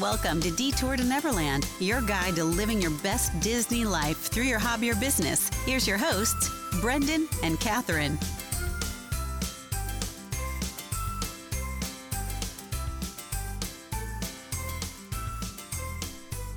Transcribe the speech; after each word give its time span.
Welcome 0.00 0.40
to 0.40 0.50
Detour 0.50 0.96
to 0.96 1.04
Neverland, 1.04 1.68
your 1.78 2.00
guide 2.00 2.36
to 2.36 2.44
living 2.44 2.80
your 2.80 2.92
best 3.02 3.38
Disney 3.40 3.84
life 3.84 4.16
through 4.16 4.44
your 4.44 4.58
hobby 4.58 4.90
or 4.90 4.94
business. 4.94 5.50
Here's 5.66 5.86
your 5.86 5.98
hosts, 5.98 6.50
Brendan 6.80 7.28
and 7.42 7.60
Catherine. 7.60 8.18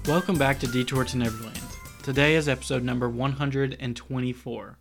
Welcome 0.07 0.37
back 0.37 0.57
to 0.61 0.67
Detour 0.67 1.03
to 1.03 1.17
Neverland. 1.17 1.59
Today 2.03 2.35
is 2.35 2.47
episode 2.47 2.83
number 2.83 3.09
124. 3.09 4.77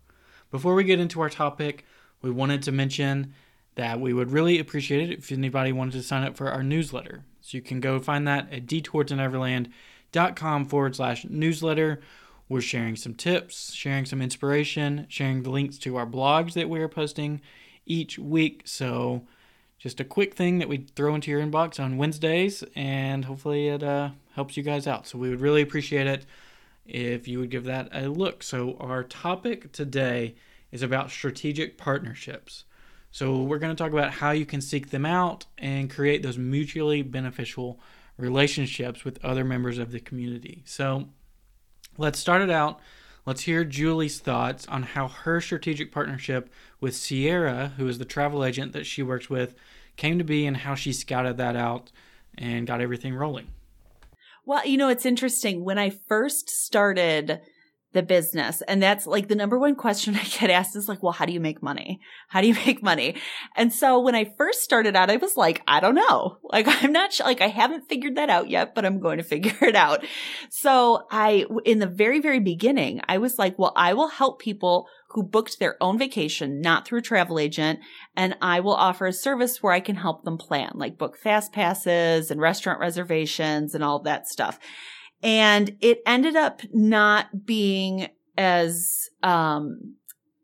Before 0.49 0.75
we 0.75 0.85
get 0.85 1.01
into 1.01 1.19
our 1.19 1.29
topic, 1.29 1.83
we 2.21 2.31
wanted 2.31 2.63
to 2.63 2.71
mention 2.71 3.33
that 3.75 3.99
we 3.99 4.13
would 4.13 4.31
really 4.31 4.59
appreciate 4.59 5.09
it 5.09 5.17
if 5.19 5.29
anybody 5.33 5.73
wanted 5.73 5.91
to 5.91 6.03
sign 6.03 6.23
up 6.23 6.37
for 6.37 6.49
our 6.49 6.63
newsletter. 6.63 7.25
So 7.45 7.57
you 7.57 7.61
can 7.61 7.79
go 7.79 7.99
find 7.99 8.27
that 8.27 8.51
at 8.51 8.65
detourtoneverland.com 8.65 10.65
forward 10.65 10.95
slash 10.95 11.27
newsletter. 11.29 12.01
We're 12.49 12.61
sharing 12.61 12.95
some 12.95 13.13
tips, 13.13 13.71
sharing 13.71 14.07
some 14.07 14.19
inspiration, 14.19 15.05
sharing 15.09 15.43
the 15.43 15.51
links 15.51 15.77
to 15.79 15.95
our 15.95 16.07
blogs 16.07 16.53
that 16.53 16.69
we 16.69 16.79
are 16.79 16.87
posting 16.87 17.41
each 17.85 18.17
week. 18.17 18.63
So 18.65 19.27
just 19.77 19.99
a 19.99 20.03
quick 20.03 20.33
thing 20.33 20.57
that 20.57 20.67
we 20.67 20.87
throw 20.95 21.13
into 21.13 21.29
your 21.29 21.39
inbox 21.39 21.79
on 21.79 21.97
Wednesdays, 21.97 22.63
and 22.75 23.25
hopefully 23.25 23.67
it 23.67 23.83
uh, 23.83 24.09
helps 24.33 24.57
you 24.57 24.63
guys 24.63 24.87
out. 24.87 25.05
So 25.05 25.19
we 25.19 25.29
would 25.29 25.41
really 25.41 25.61
appreciate 25.61 26.07
it 26.07 26.25
if 26.87 27.27
you 27.27 27.37
would 27.37 27.51
give 27.51 27.65
that 27.65 27.89
a 27.91 28.07
look. 28.07 28.41
So 28.41 28.75
our 28.79 29.03
topic 29.03 29.71
today 29.71 30.33
is 30.71 30.81
about 30.81 31.11
strategic 31.11 31.77
partnerships. 31.77 32.63
So, 33.15 33.43
we're 33.43 33.59
going 33.59 33.73
to 33.73 33.81
talk 33.81 33.93
about 33.93 34.11
how 34.11 34.31
you 34.31 34.45
can 34.45 34.59
seek 34.59 34.89
them 34.89 35.05
out 35.05 35.45
and 35.57 35.89
create 35.89 36.21
those 36.21 36.37
mutually 36.37 37.01
beneficial 37.01 37.79
relationships 38.17 39.05
with 39.05 39.23
other 39.23 39.45
members 39.45 39.77
of 39.77 39.93
the 39.93 40.01
community. 40.01 40.63
So, 40.65 41.07
let's 41.97 42.19
start 42.19 42.41
it 42.41 42.49
out. 42.49 42.81
Let's 43.25 43.43
hear 43.43 43.63
Julie's 43.63 44.19
thoughts 44.19 44.67
on 44.67 44.83
how 44.83 45.07
her 45.07 45.39
strategic 45.39 45.93
partnership 45.93 46.49
with 46.81 46.93
Sierra, 46.93 47.71
who 47.77 47.87
is 47.87 47.99
the 47.99 48.03
travel 48.03 48.43
agent 48.43 48.73
that 48.73 48.85
she 48.85 49.01
works 49.01 49.29
with, 49.29 49.55
came 49.95 50.17
to 50.17 50.25
be 50.25 50.45
and 50.45 50.57
how 50.57 50.75
she 50.75 50.91
scouted 50.91 51.37
that 51.37 51.55
out 51.55 51.93
and 52.37 52.67
got 52.67 52.81
everything 52.81 53.15
rolling. 53.15 53.47
Well, 54.45 54.67
you 54.67 54.75
know, 54.75 54.89
it's 54.89 55.05
interesting. 55.05 55.63
When 55.63 55.77
I 55.77 55.89
first 55.89 56.49
started 56.49 57.39
the 57.95 58.03
business. 58.03 58.61
And 58.67 58.83
that's 58.83 59.07
like 59.07 59.27
the 59.27 59.35
number 59.35 59.57
one 59.57 59.73
question 59.73 60.15
I 60.21 60.23
get 60.23 60.51
asked 60.51 60.75
is 60.75 60.87
like, 60.87 61.01
well, 61.01 61.13
how 61.13 61.25
do 61.25 61.33
you 61.33 61.39
make 61.39 61.63
money? 61.63 61.99
How 62.27 62.41
do 62.41 62.47
you 62.47 62.53
make 62.53 62.83
money? 62.83 63.15
And 63.55 63.73
so 63.73 63.99
when 63.99 64.13
I 64.13 64.33
first 64.37 64.61
started 64.61 64.95
out, 64.95 65.09
I 65.09 65.15
was 65.15 65.35
like, 65.35 65.63
I 65.67 65.79
don't 65.79 65.95
know. 65.95 66.37
Like, 66.43 66.67
I'm 66.67 66.91
not 66.91 67.13
sure, 67.13 67.25
like, 67.25 67.41
I 67.41 67.47
haven't 67.47 67.89
figured 67.89 68.17
that 68.17 68.29
out 68.29 68.49
yet, 68.49 68.75
but 68.75 68.85
I'm 68.85 68.99
going 68.99 69.17
to 69.17 69.23
figure 69.35 69.57
it 69.67 69.75
out. 69.75 70.05
So 70.49 71.07
I, 71.09 71.45
in 71.65 71.79
the 71.79 71.87
very, 71.87 72.19
very 72.19 72.39
beginning, 72.39 73.01
I 73.07 73.17
was 73.17 73.39
like, 73.39 73.57
well, 73.57 73.73
I 73.75 73.93
will 73.93 74.09
help 74.09 74.39
people 74.39 74.87
who 75.09 75.23
booked 75.23 75.59
their 75.59 75.81
own 75.81 75.97
vacation, 75.97 76.59
not 76.59 76.85
through 76.85 76.99
a 76.99 77.01
travel 77.01 77.39
agent. 77.39 77.79
And 78.17 78.35
I 78.41 78.59
will 78.59 78.73
offer 78.73 79.05
a 79.05 79.13
service 79.13 79.63
where 79.63 79.71
I 79.71 79.79
can 79.79 79.95
help 79.95 80.25
them 80.25 80.37
plan, 80.37 80.73
like 80.75 80.97
book 80.97 81.17
fast 81.17 81.53
passes 81.53 82.29
and 82.29 82.41
restaurant 82.41 82.81
reservations 82.81 83.73
and 83.73 83.83
all 83.83 83.99
that 83.99 84.27
stuff 84.27 84.59
and 85.25 85.75
it 85.81 86.03
ended 86.05 86.35
up 86.35 86.61
not 86.71 87.47
being 87.47 88.09
as 88.37 89.09
um, 89.23 89.95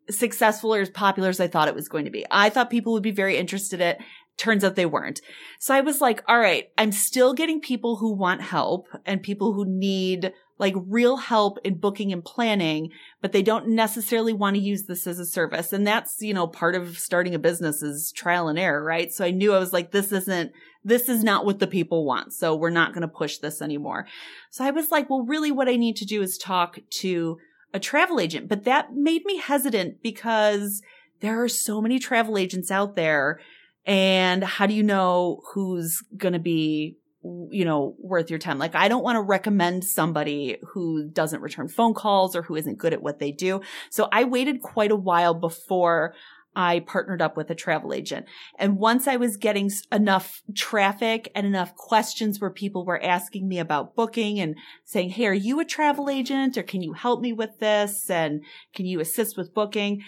successful 0.09 0.73
or 0.73 0.81
as 0.81 0.89
popular 0.89 1.29
as 1.29 1.39
I 1.39 1.47
thought 1.47 1.67
it 1.67 1.75
was 1.75 1.87
going 1.87 2.05
to 2.05 2.11
be. 2.11 2.25
I 2.31 2.49
thought 2.49 2.71
people 2.71 2.93
would 2.93 3.03
be 3.03 3.11
very 3.11 3.37
interested 3.37 3.79
in 3.79 3.89
it. 3.89 3.99
Turns 4.37 4.63
out 4.63 4.75
they 4.75 4.87
weren't. 4.87 5.21
So 5.59 5.75
I 5.75 5.81
was 5.81 6.01
like, 6.01 6.23
all 6.27 6.39
right, 6.39 6.69
I'm 6.79 6.91
still 6.91 7.35
getting 7.35 7.61
people 7.61 7.97
who 7.97 8.11
want 8.11 8.41
help 8.41 8.87
and 9.05 9.21
people 9.21 9.53
who 9.53 9.65
need 9.65 10.33
like 10.57 10.73
real 10.87 11.17
help 11.17 11.59
in 11.63 11.77
booking 11.77 12.11
and 12.11 12.25
planning, 12.25 12.89
but 13.21 13.33
they 13.33 13.43
don't 13.43 13.67
necessarily 13.67 14.33
want 14.33 14.55
to 14.55 14.61
use 14.61 14.85
this 14.85 15.05
as 15.05 15.19
a 15.19 15.25
service. 15.27 15.73
And 15.73 15.85
that's, 15.85 16.21
you 16.21 16.33
know, 16.33 16.47
part 16.47 16.73
of 16.73 16.97
starting 16.97 17.35
a 17.35 17.39
business 17.39 17.83
is 17.83 18.11
trial 18.11 18.47
and 18.47 18.57
error, 18.57 18.83
right? 18.83 19.11
So 19.11 19.25
I 19.25 19.31
knew 19.31 19.53
I 19.53 19.59
was 19.59 19.73
like, 19.73 19.91
this 19.91 20.11
isn't 20.11 20.51
this 20.83 21.09
is 21.09 21.23
not 21.23 21.45
what 21.45 21.59
the 21.59 21.67
people 21.67 22.05
want. 22.05 22.33
So 22.33 22.55
we're 22.55 22.69
not 22.69 22.93
going 22.93 23.01
to 23.01 23.07
push 23.07 23.37
this 23.37 23.61
anymore. 23.61 24.07
So 24.49 24.63
I 24.63 24.71
was 24.71 24.91
like, 24.91 25.09
well, 25.09 25.25
really 25.25 25.51
what 25.51 25.69
I 25.69 25.75
need 25.75 25.95
to 25.97 26.05
do 26.05 26.21
is 26.21 26.37
talk 26.37 26.79
to 27.01 27.37
a 27.73 27.79
travel 27.79 28.19
agent. 28.19 28.49
But 28.49 28.63
that 28.65 28.93
made 28.93 29.23
me 29.25 29.37
hesitant 29.37 30.01
because 30.01 30.81
there 31.19 31.41
are 31.43 31.49
so 31.49 31.81
many 31.81 31.99
travel 31.99 32.37
agents 32.37 32.71
out 32.71 32.95
there. 32.95 33.39
And 33.85 34.43
how 34.43 34.67
do 34.67 34.73
you 34.73 34.83
know 34.83 35.41
who's 35.53 36.03
going 36.17 36.33
to 36.33 36.39
be 36.39 36.97
you 37.23 37.65
know, 37.65 37.95
worth 37.99 38.29
your 38.29 38.39
time. 38.39 38.57
Like, 38.57 38.73
I 38.73 38.87
don't 38.87 39.03
want 39.03 39.17
to 39.17 39.21
recommend 39.21 39.83
somebody 39.83 40.57
who 40.69 41.07
doesn't 41.07 41.41
return 41.41 41.67
phone 41.67 41.93
calls 41.93 42.35
or 42.35 42.41
who 42.41 42.55
isn't 42.55 42.79
good 42.79 42.93
at 42.93 43.03
what 43.03 43.19
they 43.19 43.31
do. 43.31 43.61
So 43.91 44.07
I 44.11 44.23
waited 44.23 44.61
quite 44.61 44.91
a 44.91 44.95
while 44.95 45.35
before 45.35 46.15
I 46.55 46.81
partnered 46.81 47.21
up 47.21 47.37
with 47.37 47.49
a 47.49 47.55
travel 47.55 47.93
agent. 47.93 48.25
And 48.59 48.77
once 48.77 49.07
I 49.07 49.15
was 49.15 49.37
getting 49.37 49.71
enough 49.91 50.41
traffic 50.55 51.31
and 51.33 51.47
enough 51.47 51.75
questions 51.75 52.39
where 52.39 52.49
people 52.49 52.85
were 52.85 53.01
asking 53.01 53.47
me 53.47 53.59
about 53.59 53.95
booking 53.95 54.39
and 54.39 54.55
saying, 54.83 55.11
Hey, 55.11 55.27
are 55.27 55.33
you 55.33 55.59
a 55.59 55.65
travel 55.65 56.09
agent 56.09 56.57
or 56.57 56.63
can 56.63 56.81
you 56.81 56.93
help 56.93 57.21
me 57.21 57.31
with 57.31 57.59
this? 57.59 58.09
And 58.09 58.43
can 58.73 58.85
you 58.85 58.99
assist 58.99 59.37
with 59.37 59.53
booking? 59.53 60.03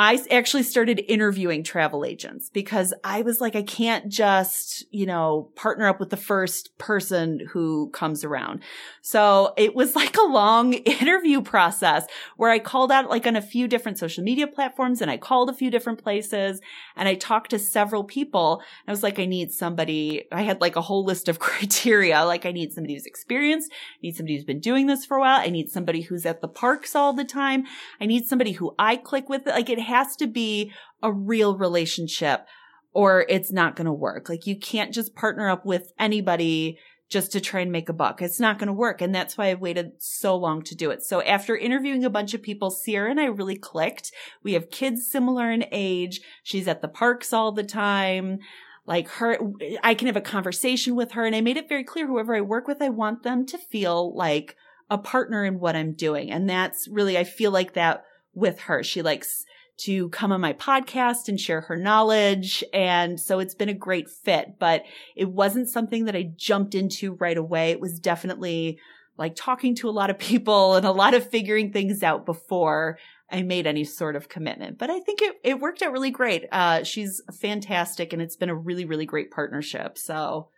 I 0.00 0.24
actually 0.30 0.62
started 0.62 1.04
interviewing 1.08 1.64
travel 1.64 2.04
agents 2.04 2.50
because 2.50 2.94
I 3.02 3.22
was 3.22 3.40
like, 3.40 3.56
I 3.56 3.64
can't 3.64 4.08
just, 4.08 4.86
you 4.92 5.06
know, 5.06 5.50
partner 5.56 5.88
up 5.88 5.98
with 5.98 6.10
the 6.10 6.16
first 6.16 6.78
person 6.78 7.40
who 7.50 7.90
comes 7.90 8.22
around. 8.22 8.62
So 9.02 9.54
it 9.56 9.74
was 9.74 9.96
like 9.96 10.16
a 10.16 10.22
long 10.22 10.72
interview 11.00 11.42
process 11.42 12.06
where 12.36 12.48
I 12.48 12.60
called 12.60 12.92
out 12.92 13.10
like 13.10 13.26
on 13.26 13.34
a 13.34 13.42
few 13.42 13.66
different 13.66 13.98
social 13.98 14.22
media 14.22 14.46
platforms 14.46 15.02
and 15.02 15.10
I 15.10 15.16
called 15.16 15.50
a 15.50 15.52
few 15.52 15.68
different 15.68 16.00
places 16.00 16.60
and 16.94 17.08
I 17.08 17.16
talked 17.16 17.50
to 17.50 17.58
several 17.58 18.04
people. 18.04 18.62
I 18.86 18.92
was 18.92 19.02
like, 19.02 19.18
I 19.18 19.26
need 19.26 19.50
somebody. 19.50 20.26
I 20.30 20.42
had 20.42 20.60
like 20.60 20.76
a 20.76 20.80
whole 20.80 21.04
list 21.04 21.28
of 21.28 21.38
criteria. 21.40 22.24
Like 22.24 22.46
I 22.46 22.52
need 22.52 22.72
somebody 22.72 22.94
who's 22.94 23.04
experienced. 23.04 23.72
I 23.72 23.98
need 24.04 24.14
somebody 24.14 24.36
who's 24.36 24.44
been 24.44 24.60
doing 24.60 24.86
this 24.86 25.04
for 25.04 25.16
a 25.16 25.20
while. 25.20 25.40
I 25.40 25.50
need 25.50 25.70
somebody 25.70 26.02
who's 26.02 26.24
at 26.24 26.40
the 26.40 26.46
parks 26.46 26.94
all 26.94 27.12
the 27.12 27.24
time. 27.24 27.64
I 28.00 28.06
need 28.06 28.28
somebody 28.28 28.52
who 28.52 28.76
I 28.78 28.94
click 28.94 29.28
with. 29.28 29.44
Like 29.44 29.68
it 29.68 29.87
has 29.88 30.16
to 30.16 30.26
be 30.26 30.72
a 31.02 31.12
real 31.12 31.56
relationship 31.56 32.46
or 32.92 33.26
it's 33.28 33.52
not 33.52 33.76
going 33.76 33.86
to 33.86 33.92
work. 33.92 34.28
Like 34.28 34.46
you 34.46 34.58
can't 34.58 34.94
just 34.94 35.14
partner 35.14 35.48
up 35.48 35.64
with 35.64 35.92
anybody 35.98 36.78
just 37.08 37.32
to 37.32 37.40
try 37.40 37.60
and 37.60 37.72
make 37.72 37.88
a 37.88 37.94
buck. 37.94 38.20
It's 38.20 38.40
not 38.40 38.58
going 38.58 38.66
to 38.66 38.72
work. 38.72 39.00
And 39.00 39.14
that's 39.14 39.38
why 39.38 39.48
I 39.48 39.54
waited 39.54 39.92
so 39.98 40.36
long 40.36 40.62
to 40.62 40.74
do 40.74 40.90
it. 40.90 41.02
So 41.02 41.22
after 41.22 41.56
interviewing 41.56 42.04
a 42.04 42.10
bunch 42.10 42.34
of 42.34 42.42
people, 42.42 42.70
Sierra 42.70 43.10
and 43.10 43.20
I 43.20 43.26
really 43.26 43.56
clicked. 43.56 44.12
We 44.42 44.52
have 44.52 44.70
kids 44.70 45.10
similar 45.10 45.50
in 45.50 45.64
age. 45.72 46.20
She's 46.42 46.68
at 46.68 46.82
the 46.82 46.88
parks 46.88 47.32
all 47.32 47.52
the 47.52 47.64
time. 47.64 48.40
Like 48.84 49.08
her, 49.08 49.38
I 49.82 49.94
can 49.94 50.06
have 50.06 50.16
a 50.16 50.22
conversation 50.22 50.96
with 50.96 51.12
her. 51.12 51.24
And 51.24 51.34
I 51.34 51.40
made 51.40 51.56
it 51.56 51.68
very 51.68 51.84
clear 51.84 52.06
whoever 52.06 52.34
I 52.34 52.40
work 52.42 52.68
with, 52.68 52.82
I 52.82 52.90
want 52.90 53.22
them 53.22 53.46
to 53.46 53.58
feel 53.58 54.14
like 54.14 54.56
a 54.90 54.98
partner 54.98 55.44
in 55.44 55.60
what 55.60 55.76
I'm 55.76 55.92
doing. 55.92 56.30
And 56.30 56.48
that's 56.48 56.88
really, 56.88 57.16
I 57.16 57.24
feel 57.24 57.50
like 57.50 57.74
that 57.74 58.04
with 58.34 58.60
her. 58.60 58.82
She 58.82 59.02
likes 59.02 59.44
to 59.78 60.08
come 60.10 60.32
on 60.32 60.40
my 60.40 60.52
podcast 60.52 61.28
and 61.28 61.38
share 61.38 61.62
her 61.62 61.76
knowledge. 61.76 62.64
And 62.72 63.18
so 63.20 63.38
it's 63.38 63.54
been 63.54 63.68
a 63.68 63.74
great 63.74 64.10
fit, 64.10 64.58
but 64.58 64.82
it 65.16 65.30
wasn't 65.30 65.68
something 65.68 66.04
that 66.06 66.16
I 66.16 66.30
jumped 66.36 66.74
into 66.74 67.14
right 67.14 67.36
away. 67.36 67.70
It 67.70 67.80
was 67.80 68.00
definitely 68.00 68.78
like 69.16 69.34
talking 69.36 69.74
to 69.76 69.88
a 69.88 69.90
lot 69.90 70.10
of 70.10 70.18
people 70.18 70.74
and 70.74 70.86
a 70.86 70.92
lot 70.92 71.14
of 71.14 71.28
figuring 71.28 71.72
things 71.72 72.02
out 72.02 72.26
before 72.26 72.98
I 73.30 73.42
made 73.42 73.66
any 73.66 73.84
sort 73.84 74.16
of 74.16 74.28
commitment. 74.28 74.78
But 74.78 74.90
I 74.90 75.00
think 75.00 75.22
it, 75.22 75.36
it 75.44 75.60
worked 75.60 75.82
out 75.82 75.92
really 75.92 76.10
great. 76.10 76.46
Uh, 76.50 76.82
she's 76.82 77.20
fantastic 77.32 78.12
and 78.12 78.22
it's 78.22 78.36
been 78.36 78.48
a 78.48 78.54
really, 78.54 78.84
really 78.84 79.06
great 79.06 79.30
partnership. 79.30 79.98
So 79.98 80.48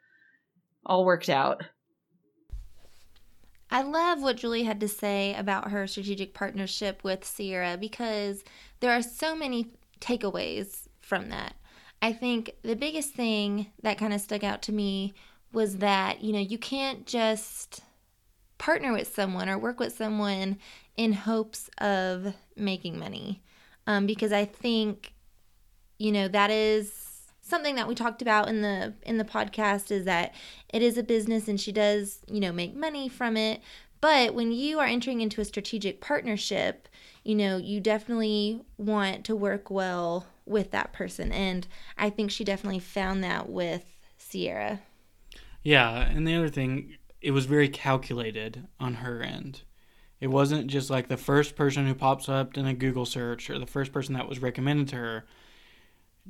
all 0.87 1.05
worked 1.05 1.29
out. 1.29 1.65
I 3.73 3.83
love 3.83 4.21
what 4.21 4.37
Julie 4.37 4.65
had 4.65 4.81
to 4.81 4.89
say 4.89 5.35
about 5.35 5.71
her 5.71 5.87
strategic 5.87 6.35
partnership 6.35 7.05
with 7.05 7.25
Sierra 7.25 7.77
because 7.77 8.43
there 8.81 8.93
are 8.93 9.03
so 9.03 9.35
many 9.35 9.69
takeaways 10.01 10.89
from 11.01 11.29
that. 11.29 11.55
I 12.03 12.13
think 12.13 12.55
the 12.63 12.77
biggest 12.77 13.13
thing 13.13 13.67
that 13.83 13.99
kind 13.99 14.13
of 14.13 14.21
stuck 14.21 14.43
out 14.43 14.63
to 14.63 14.73
me 14.73 15.13
was 15.53 15.79
that, 15.79 16.23
you 16.23 16.33
know, 16.33 16.39
you 16.39 16.59
can't 16.59 17.07
just 17.07 17.83
partner 18.59 18.93
with 18.93 19.13
someone 19.13 19.49
or 19.49 19.59
work 19.59 19.81
with 19.81 19.97
someone 19.97 20.59
in 20.97 21.13
hopes 21.13 21.69
of 21.79 22.35
making 22.57 22.99
money. 22.99 23.43
Um, 23.87 24.07
because 24.07 24.33
I 24.33 24.45
think, 24.45 25.13
you 25.99 26.13
know, 26.13 26.29
that 26.29 26.51
is 26.51 26.93
something 27.43 27.75
that 27.75 27.89
we 27.89 27.95
talked 27.95 28.23
about 28.23 28.49
in 28.49 28.63
the 28.63 28.95
in 29.03 29.19
the 29.19 29.25
podcast 29.25 29.91
is 29.91 30.05
that 30.05 30.35
it 30.73 30.83
is 30.83 30.97
a 30.97 31.03
business 31.03 31.49
and 31.49 31.61
she 31.61 31.73
does, 31.73 32.21
you 32.29 32.41
know, 32.41 32.53
make 32.53 32.75
money 32.75 33.09
from 33.09 33.37
it. 33.37 33.61
But 34.01 34.35
when 34.35 34.53
you 34.53 34.79
are 34.79 34.87
entering 34.87 35.21
into 35.21 35.41
a 35.41 35.45
strategic 35.45 36.01
partnership, 36.01 36.89
you 37.23 37.35
know, 37.35 37.59
you 37.59 37.81
definitely 37.81 38.63
want 38.79 39.25
to 39.27 39.37
work 39.37 39.71
well 39.71 40.27
with 40.47 40.71
that 40.71 40.93
person. 40.93 41.33
And 41.33 41.67
I 41.99 42.11
think 42.11 42.31
she 42.31 42.45
definitely 42.45 42.79
found 42.79 43.23
that 43.23 43.49
with 43.49 43.85
Sierra. 44.17 44.81
Yeah, 45.63 46.09
and 46.09 46.27
the 46.27 46.35
other 46.35 46.49
thing, 46.49 46.97
it 47.21 47.33
was 47.33 47.45
very 47.45 47.69
calculated 47.69 48.67
on 48.79 48.95
her 48.95 49.23
end. 49.23 49.63
It 50.21 50.29
wasn't 50.29 50.69
just 50.69 50.91
like 50.91 51.09
the 51.09 51.17
first 51.17 51.57
person 51.57 51.87
who 51.87 51.95
pops 51.95 52.29
up 52.29 52.57
in 52.57 52.67
a 52.67 52.75
Google 52.75 53.07
search 53.07 53.51
or 53.51 53.59
the 53.59 53.67
first 53.67 53.93
person 53.93 54.15
that 54.15 54.29
was 54.29 54.41
recommended 54.41 54.89
to 54.89 54.97
her. 54.97 55.25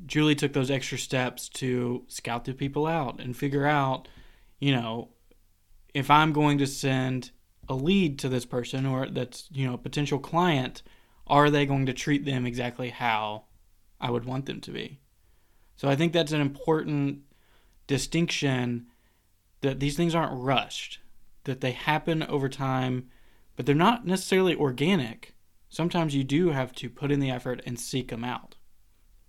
Julie 0.07 0.37
took 0.37 0.53
those 0.53 0.71
extra 0.71 0.99
steps 0.99 1.49
to 1.49 2.05
scout 2.09 2.45
the 2.45 2.53
people 2.53 2.87
out 2.87 3.21
and 3.21 3.37
figure 3.37 3.67
out, 3.67 4.09
you 4.59 4.73
know, 4.73 5.09
if 5.93 6.11
I'm 6.11 6.33
going 6.33 6.59
to 6.59 6.67
send 6.67 7.33
a 7.71 7.75
lead 7.75 8.19
to 8.19 8.29
this 8.29 8.45
person 8.45 8.85
or 8.85 9.09
that's, 9.09 9.49
you 9.53 9.67
know, 9.67 9.75
a 9.75 9.79
potential 9.79 10.19
client, 10.19 10.83
are 11.29 11.49
they 11.49 11.65
going 11.65 11.87
to 11.87 11.93
treat 11.93 12.25
them 12.25 12.45
exactly 12.45 12.91
how 12.91 13.45
I 14.01 14.11
would 14.11 14.25
want 14.25 14.47
them 14.47 14.61
to 14.63 14.73
be? 14.73 14.99
So 15.77 15.89
I 15.89 15.95
think 15.95 16.13
that's 16.13 16.33
an 16.33 16.41
important 16.41 17.21
distinction 17.87 18.87
that 19.61 19.79
these 19.79 19.97
things 19.97 20.15
aren't 20.15 20.43
rushed, 20.43 20.99
that 21.45 21.61
they 21.61 21.71
happen 21.71 22.25
over 22.25 22.49
time, 22.49 23.09
but 23.55 23.67
they're 23.67 23.75
not 23.75 24.05
necessarily 24.05 24.57
organic. 24.57 25.35
Sometimes 25.69 26.15
you 26.15 26.25
do 26.25 26.51
have 26.51 26.73
to 26.75 26.91
put 26.91 27.13
in 27.13 27.21
the 27.21 27.31
effort 27.31 27.63
and 27.65 27.79
seek 27.79 28.09
them 28.09 28.25
out. 28.25 28.57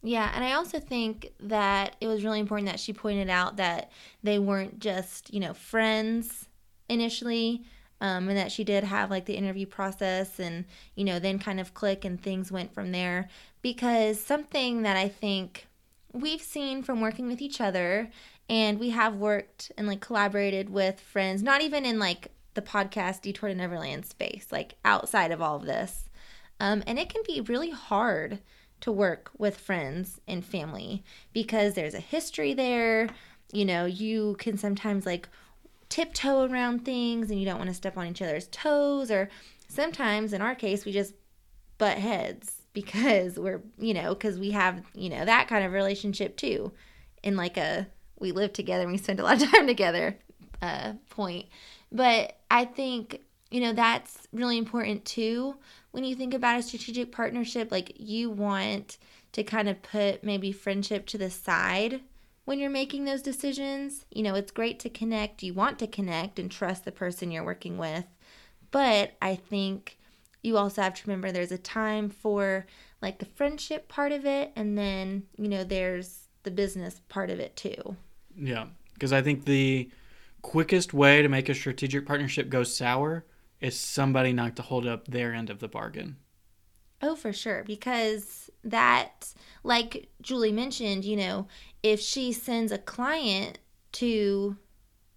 Yeah, 0.01 0.31
and 0.33 0.43
I 0.43 0.53
also 0.53 0.79
think 0.79 1.31
that 1.41 1.95
it 2.01 2.07
was 2.07 2.23
really 2.23 2.39
important 2.39 2.69
that 2.69 2.79
she 2.79 2.91
pointed 2.91 3.29
out 3.29 3.57
that 3.57 3.91
they 4.23 4.39
weren't 4.39 4.79
just, 4.79 5.31
you 5.31 5.39
know, 5.39 5.53
friends 5.53 6.49
initially, 6.89 7.63
um, 8.01 8.27
and 8.27 8.37
that 8.37 8.51
she 8.51 8.65
did 8.65 8.83
have 8.83 9.09
like 9.09 9.25
the 9.25 9.37
interview 9.37 9.65
process 9.65 10.39
and, 10.39 10.65
you 10.95 11.05
know, 11.05 11.19
then 11.19 11.39
kind 11.39 11.59
of 11.59 11.73
click 11.73 12.03
and 12.03 12.21
things 12.21 12.51
went 12.51 12.73
from 12.73 12.91
there. 12.91 13.29
Because 13.61 14.19
something 14.19 14.81
that 14.81 14.97
I 14.97 15.07
think 15.07 15.67
we've 16.11 16.41
seen 16.41 16.83
from 16.83 16.99
working 16.99 17.27
with 17.27 17.41
each 17.41 17.61
other, 17.61 18.09
and 18.49 18.79
we 18.79 18.89
have 18.89 19.15
worked 19.15 19.71
and 19.77 19.87
like 19.87 20.01
collaborated 20.01 20.69
with 20.69 20.99
friends, 20.99 21.41
not 21.41 21.61
even 21.61 21.85
in 21.85 21.99
like 21.99 22.31
the 22.53 22.61
podcast 22.61 23.21
Detour 23.21 23.49
to 23.49 23.55
Neverland 23.55 24.05
space, 24.05 24.47
like 24.51 24.73
outside 24.83 25.31
of 25.31 25.41
all 25.41 25.55
of 25.55 25.65
this. 25.65 26.09
Um, 26.59 26.83
and 26.85 26.99
it 26.99 27.09
can 27.09 27.21
be 27.25 27.39
really 27.39 27.69
hard 27.69 28.39
to 28.81 28.91
work 28.91 29.31
with 29.37 29.57
friends 29.57 30.19
and 30.27 30.43
family 30.43 31.03
because 31.33 31.75
there's 31.75 31.93
a 31.93 31.99
history 31.99 32.53
there. 32.53 33.09
You 33.53 33.63
know, 33.63 33.85
you 33.85 34.35
can 34.39 34.57
sometimes 34.57 35.05
like 35.05 35.29
tiptoe 35.91 36.47
around 36.47 36.83
things 36.83 37.29
and 37.29 37.39
you 37.39 37.45
don't 37.45 37.59
want 37.59 37.69
to 37.69 37.75
step 37.75 37.97
on 37.97 38.07
each 38.07 38.21
other's 38.21 38.47
toes, 38.47 39.11
or 39.11 39.29
sometimes 39.67 40.33
in 40.33 40.41
our 40.41 40.55
case, 40.55 40.85
we 40.85 40.91
just 40.91 41.13
butt 41.77 41.97
heads 41.97 42.63
because 42.73 43.37
we're, 43.37 43.61
you 43.77 43.93
know, 43.93 44.15
because 44.15 44.39
we 44.39 44.51
have, 44.51 44.81
you 44.95 45.09
know, 45.09 45.25
that 45.25 45.47
kind 45.47 45.65
of 45.65 45.73
relationship 45.73 46.37
too. 46.37 46.71
In 47.21 47.35
like 47.35 47.57
a 47.57 47.87
we 48.19 48.31
live 48.31 48.53
together 48.53 48.83
and 48.83 48.91
we 48.91 48.97
spend 48.97 49.19
a 49.19 49.23
lot 49.23 49.41
of 49.41 49.51
time 49.51 49.67
together 49.67 50.17
uh, 50.61 50.93
point. 51.09 51.45
But 51.91 52.37
I 52.49 52.65
think, 52.65 53.21
you 53.51 53.61
know, 53.61 53.73
that's 53.73 54.27
really 54.31 54.57
important 54.57 55.05
too 55.05 55.55
when 55.91 56.03
you 56.03 56.15
think 56.15 56.33
about 56.33 56.59
a 56.59 56.63
strategic 56.63 57.11
partnership, 57.11 57.71
like 57.71 57.93
you 57.97 58.29
want 58.29 58.97
to 59.33 59.43
kind 59.43 59.69
of 59.69 59.81
put 59.81 60.23
maybe 60.23 60.51
friendship 60.51 61.05
to 61.07 61.17
the 61.17 61.29
side 61.29 62.01
when 62.45 62.59
you're 62.59 62.69
making 62.69 63.05
those 63.05 63.21
decisions. 63.21 64.05
You 64.11 64.23
know, 64.23 64.35
it's 64.35 64.51
great 64.51 64.79
to 64.79 64.89
connect. 64.89 65.43
You 65.43 65.53
want 65.53 65.79
to 65.79 65.87
connect 65.87 66.39
and 66.39 66.51
trust 66.51 66.85
the 66.85 66.91
person 66.91 67.31
you're 67.31 67.43
working 67.43 67.77
with. 67.77 68.05
But 68.71 69.13
I 69.21 69.35
think 69.35 69.97
you 70.43 70.57
also 70.57 70.81
have 70.81 70.95
to 70.95 71.03
remember 71.05 71.31
there's 71.31 71.51
a 71.51 71.57
time 71.57 72.09
for 72.09 72.65
like 73.01 73.19
the 73.19 73.25
friendship 73.25 73.87
part 73.87 74.11
of 74.11 74.25
it, 74.25 74.51
and 74.55 74.77
then, 74.77 75.23
you 75.37 75.47
know, 75.47 75.63
there's 75.63 76.27
the 76.43 76.51
business 76.51 77.01
part 77.09 77.29
of 77.29 77.39
it 77.39 77.55
too. 77.55 77.95
Yeah. 78.35 78.67
Because 78.93 79.13
I 79.13 79.21
think 79.21 79.45
the 79.45 79.89
quickest 80.41 80.93
way 80.93 81.21
to 81.21 81.29
make 81.29 81.49
a 81.49 81.55
strategic 81.55 82.05
partnership 82.05 82.49
go 82.49 82.63
sour 82.63 83.25
is 83.59 83.79
somebody 83.79 84.33
not 84.33 84.55
to 84.55 84.61
hold 84.61 84.87
up 84.87 85.07
their 85.07 85.33
end 85.33 85.49
of 85.49 85.59
the 85.59 85.67
bargain. 85.67 86.17
Oh, 87.01 87.15
for 87.15 87.33
sure. 87.33 87.63
Because 87.65 88.49
that, 88.63 89.33
like 89.63 90.09
Julie 90.21 90.51
mentioned, 90.51 91.03
you 91.03 91.15
know, 91.15 91.47
if 91.83 91.99
she 91.99 92.31
sends 92.31 92.71
a 92.71 92.77
client 92.77 93.59
to, 93.93 94.57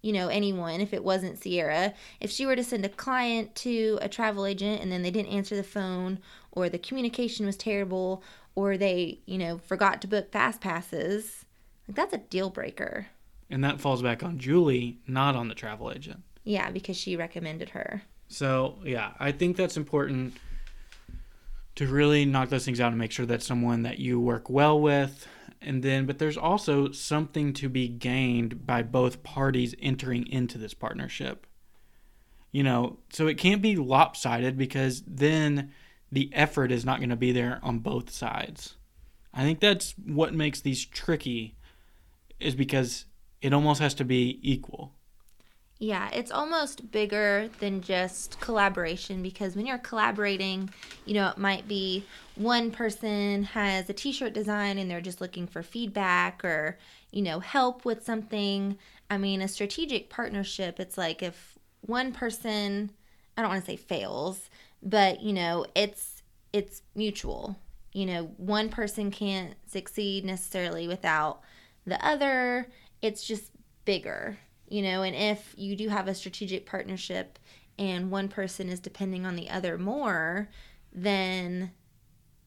you 0.01 0.13
know, 0.13 0.27
anyone, 0.27 0.81
if 0.81 0.93
it 0.93 1.03
wasn't 1.03 1.39
Sierra, 1.39 1.93
if 2.19 2.29
she 2.31 2.45
were 2.45 2.55
to 2.55 2.63
send 2.63 2.85
a 2.85 2.89
client 2.89 3.55
to 3.55 3.99
a 4.01 4.09
travel 4.09 4.45
agent 4.45 4.81
and 4.81 4.91
then 4.91 5.01
they 5.01 5.11
didn't 5.11 5.31
answer 5.31 5.55
the 5.55 5.63
phone 5.63 6.19
or 6.51 6.69
the 6.69 6.79
communication 6.79 7.45
was 7.45 7.57
terrible 7.57 8.23
or 8.55 8.77
they, 8.77 9.19
you 9.25 9.37
know, 9.37 9.57
forgot 9.57 10.01
to 10.01 10.07
book 10.07 10.31
fast 10.31 10.61
passes, 10.61 11.45
like 11.87 11.95
that's 11.95 12.13
a 12.13 12.17
deal 12.17 12.49
breaker. 12.49 13.07
And 13.49 13.63
that 13.63 13.79
falls 13.79 14.01
back 14.01 14.23
on 14.23 14.39
Julie, 14.39 14.97
not 15.05 15.35
on 15.35 15.49
the 15.49 15.55
travel 15.55 15.91
agent. 15.91 16.23
Yeah, 16.43 16.71
because 16.71 16.97
she 16.97 17.15
recommended 17.15 17.69
her. 17.69 18.03
So, 18.27 18.79
yeah, 18.83 19.11
I 19.19 19.31
think 19.31 19.55
that's 19.55 19.77
important 19.77 20.35
to 21.75 21.87
really 21.87 22.25
knock 22.25 22.49
those 22.49 22.65
things 22.65 22.79
out 22.79 22.89
and 22.89 22.97
make 22.97 23.11
sure 23.11 23.25
that's 23.25 23.45
someone 23.45 23.83
that 23.83 23.99
you 23.99 24.19
work 24.19 24.49
well 24.49 24.79
with. 24.79 25.27
And 25.61 25.81
then, 25.81 26.05
but 26.05 26.19
there's 26.19 26.37
also 26.37 26.91
something 26.91 27.53
to 27.53 27.69
be 27.69 27.87
gained 27.87 28.65
by 28.65 28.83
both 28.83 29.23
parties 29.23 29.73
entering 29.79 30.27
into 30.27 30.57
this 30.57 30.73
partnership. 30.73 31.47
You 32.51 32.63
know, 32.63 32.99
so 33.09 33.27
it 33.27 33.37
can't 33.37 33.61
be 33.61 33.75
lopsided 33.75 34.57
because 34.57 35.03
then 35.07 35.71
the 36.11 36.29
effort 36.33 36.71
is 36.71 36.85
not 36.85 36.99
going 36.99 37.09
to 37.09 37.15
be 37.15 37.31
there 37.31 37.59
on 37.63 37.79
both 37.79 38.09
sides. 38.11 38.75
I 39.33 39.43
think 39.43 39.59
that's 39.59 39.95
what 40.05 40.33
makes 40.33 40.61
these 40.61 40.85
tricky, 40.85 41.57
is 42.39 42.55
because 42.55 43.05
it 43.41 43.53
almost 43.53 43.81
has 43.81 43.93
to 43.95 44.05
be 44.05 44.39
equal. 44.41 44.93
Yeah, 45.77 46.09
it's 46.13 46.31
almost 46.31 46.89
bigger 46.91 47.49
than 47.59 47.81
just 47.81 48.39
collaboration 48.39 49.21
because 49.21 49.55
when 49.57 49.65
you're 49.65 49.77
collaborating, 49.77 50.69
you 51.03 51.13
know, 51.13 51.27
it 51.29 51.37
might 51.37 51.67
be 51.67 52.05
one 52.35 52.71
person 52.71 53.43
has 53.43 53.89
a 53.89 53.93
t 53.93 54.13
shirt 54.13 54.33
design 54.33 54.77
and 54.77 54.89
they're 54.89 55.01
just 55.01 55.19
looking 55.19 55.47
for 55.47 55.61
feedback 55.61 56.45
or, 56.45 56.77
you 57.11 57.21
know, 57.21 57.39
help 57.41 57.83
with 57.83 58.05
something. 58.05 58.77
I 59.09 59.17
mean, 59.17 59.41
a 59.41 59.49
strategic 59.49 60.09
partnership, 60.09 60.79
it's 60.79 60.97
like 60.97 61.21
if 61.21 61.57
one 61.81 62.13
person, 62.13 62.91
I 63.37 63.41
don't 63.41 63.51
want 63.51 63.65
to 63.65 63.71
say 63.71 63.75
fails, 63.75 64.49
but, 64.81 65.21
you 65.21 65.33
know, 65.33 65.65
it's 65.75 66.23
it's 66.53 66.83
mutual. 66.95 67.57
You 67.91 68.05
know, 68.05 68.23
one 68.37 68.69
person 68.69 69.11
can't 69.11 69.55
succeed 69.67 70.23
necessarily 70.23 70.87
without 70.87 71.41
the 71.85 72.03
other. 72.05 72.69
It's 73.01 73.25
just 73.27 73.51
bigger 73.83 74.37
you 74.67 74.81
know 74.81 75.03
and 75.03 75.15
if 75.15 75.53
you 75.57 75.75
do 75.75 75.89
have 75.89 76.07
a 76.07 76.15
strategic 76.15 76.65
partnership 76.65 77.39
and 77.77 78.09
one 78.09 78.27
person 78.27 78.69
is 78.69 78.79
depending 78.79 79.25
on 79.25 79.35
the 79.35 79.49
other 79.49 79.77
more 79.77 80.49
then 80.93 81.71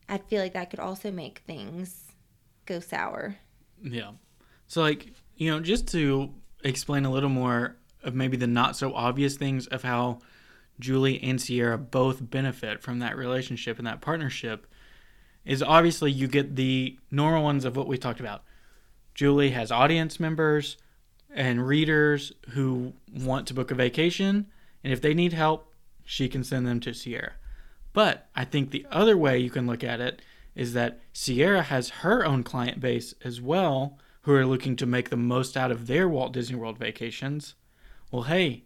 i 0.08 0.18
feel 0.18 0.42
like 0.42 0.54
that 0.54 0.70
could 0.70 0.80
also 0.80 1.10
make 1.10 1.42
things 1.46 2.08
go 2.68 2.78
sour. 2.80 3.36
Yeah. 3.82 4.12
So 4.68 4.82
like 4.82 5.12
you 5.36 5.50
know 5.50 5.58
just 5.60 5.88
to 5.88 6.32
explain 6.62 7.04
a 7.04 7.10
little 7.10 7.30
more 7.30 7.76
of 8.04 8.14
maybe 8.14 8.36
the 8.36 8.46
not 8.46 8.76
so 8.76 8.94
obvious 8.94 9.36
things 9.36 9.66
of 9.68 9.82
how 9.82 10.18
julie 10.78 11.20
and 11.22 11.40
sierra 11.40 11.76
both 11.78 12.30
benefit 12.30 12.80
from 12.82 13.00
that 13.00 13.16
relationship 13.16 13.78
and 13.78 13.86
that 13.86 14.00
partnership 14.00 14.66
is 15.44 15.62
obviously 15.62 16.12
you 16.12 16.28
get 16.28 16.56
the 16.56 16.98
normal 17.10 17.42
ones 17.42 17.64
of 17.64 17.76
what 17.76 17.88
we 17.88 17.96
talked 17.96 18.20
about. 18.20 18.42
Julie 19.14 19.50
has 19.50 19.72
audience 19.72 20.20
members 20.20 20.76
and 21.30 21.66
readers 21.66 22.32
who 22.50 22.92
want 23.12 23.46
to 23.46 23.54
book 23.54 23.70
a 23.70 23.74
vacation. 23.74 24.46
And 24.82 24.92
if 24.92 25.00
they 25.00 25.14
need 25.14 25.32
help, 25.32 25.72
she 26.04 26.28
can 26.28 26.44
send 26.44 26.66
them 26.66 26.80
to 26.80 26.94
Sierra. 26.94 27.32
But 27.92 28.28
I 28.34 28.44
think 28.44 28.70
the 28.70 28.86
other 28.90 29.16
way 29.16 29.38
you 29.38 29.50
can 29.50 29.66
look 29.66 29.82
at 29.82 30.00
it 30.00 30.22
is 30.54 30.72
that 30.72 31.00
Sierra 31.12 31.62
has 31.62 31.88
her 31.88 32.24
own 32.24 32.42
client 32.42 32.80
base 32.80 33.14
as 33.24 33.40
well 33.40 33.98
who 34.22 34.34
are 34.34 34.46
looking 34.46 34.76
to 34.76 34.86
make 34.86 35.10
the 35.10 35.16
most 35.16 35.56
out 35.56 35.70
of 35.70 35.86
their 35.86 36.08
Walt 36.08 36.32
Disney 36.32 36.56
World 36.56 36.78
vacations. 36.78 37.54
Well, 38.10 38.24
hey, 38.24 38.64